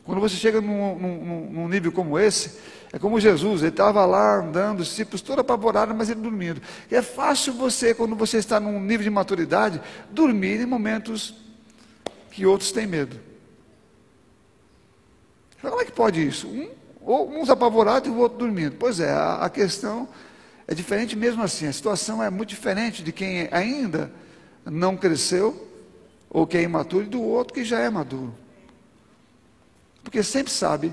Quando 0.05 0.21
você 0.21 0.37
chega 0.37 0.61
num, 0.61 0.99
num, 0.99 1.49
num 1.53 1.69
nível 1.69 1.91
como 1.91 2.19
esse, 2.19 2.59
é 2.93 2.99
como 2.99 3.21
Jesus, 3.21 3.63
ele 3.63 3.71
estava 3.71 4.05
lá 4.05 4.39
andando, 4.39 4.81
os 4.81 4.89
discípulos 4.89 5.21
todos 5.21 5.41
apavorados, 5.41 5.95
mas 5.95 6.11
ele 6.11 6.21
dormindo. 6.21 6.61
E 6.91 6.97
é 6.97 7.03
fácil 7.03 7.53
você, 7.53 7.95
quando 7.95 8.17
você 8.17 8.39
está 8.39 8.59
num 8.59 8.81
nível 8.81 9.05
de 9.05 9.11
maturidade, 9.11 9.81
dormir 10.11 10.61
em 10.61 10.67
momentos 10.67 11.35
que 12.33 12.45
outros 12.45 12.73
têm 12.73 12.89
medo. 12.89 13.21
Como 15.61 15.81
é 15.81 15.85
que 15.85 15.93
pode 15.93 16.27
isso? 16.27 16.49
Um, 16.49 16.69
ou 17.01 17.31
uns 17.31 17.49
apavorados 17.49 18.09
e 18.09 18.13
o 18.13 18.17
outro 18.17 18.39
dormindo. 18.39 18.75
Pois 18.77 18.99
é, 18.99 19.13
a, 19.13 19.37
a 19.37 19.51
questão 19.51 20.09
é 20.67 20.75
diferente 20.75 21.15
mesmo 21.15 21.43
assim. 21.43 21.67
A 21.67 21.73
situação 21.73 22.21
é 22.21 22.29
muito 22.29 22.49
diferente 22.49 23.05
de 23.05 23.13
quem 23.13 23.49
ainda 23.53 24.11
não 24.65 24.97
cresceu, 24.97 25.69
ou 26.29 26.45
que 26.45 26.57
é 26.57 26.63
imaturo, 26.63 27.05
e 27.05 27.09
do 27.09 27.23
outro 27.23 27.55
que 27.55 27.65
já 27.65 27.79
é 27.79 27.89
maduro. 27.89 28.35
Porque 30.03 30.23
sempre 30.25 30.53
sabe 30.53 30.93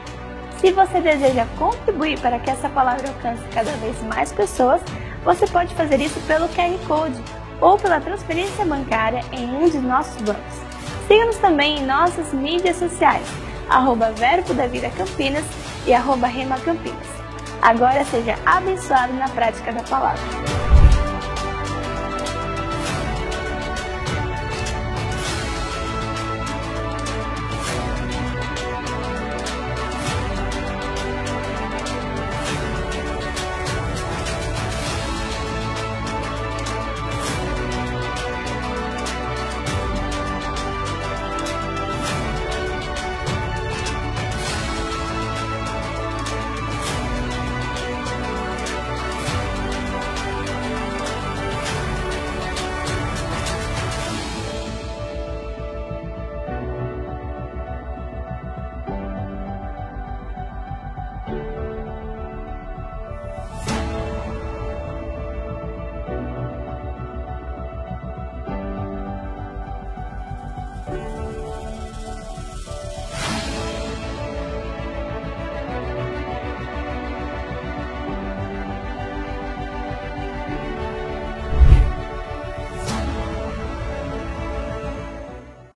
Se 0.61 0.71
você 0.71 1.01
deseja 1.01 1.47
contribuir 1.57 2.19
para 2.19 2.37
que 2.37 2.51
essa 2.51 2.69
palavra 2.69 3.07
alcance 3.07 3.41
cada 3.51 3.71
vez 3.77 3.99
mais 4.03 4.31
pessoas, 4.31 4.79
você 5.25 5.47
pode 5.47 5.73
fazer 5.73 5.99
isso 5.99 6.19
pelo 6.27 6.47
QR 6.49 6.77
Code 6.87 7.19
ou 7.59 7.79
pela 7.79 7.99
transferência 7.99 8.63
bancária 8.63 9.21
em 9.31 9.49
um 9.55 9.67
de 9.67 9.79
nossos 9.79 10.21
bancos. 10.21 10.61
Siga-nos 11.07 11.37
também 11.37 11.79
em 11.79 11.85
nossas 11.87 12.31
mídias 12.31 12.77
sociais, 12.77 13.25
arroba 13.67 14.11
Verbo 14.11 14.53
da 14.53 14.67
Vida 14.67 14.91
Campinas 14.91 15.45
e 15.87 15.95
arroba 15.95 16.27
Rema 16.27 16.59
Campinas. 16.59 17.07
Agora 17.59 18.05
seja 18.05 18.35
abençoado 18.45 19.13
na 19.13 19.29
prática 19.29 19.71
da 19.71 19.81
palavra. 19.81 20.21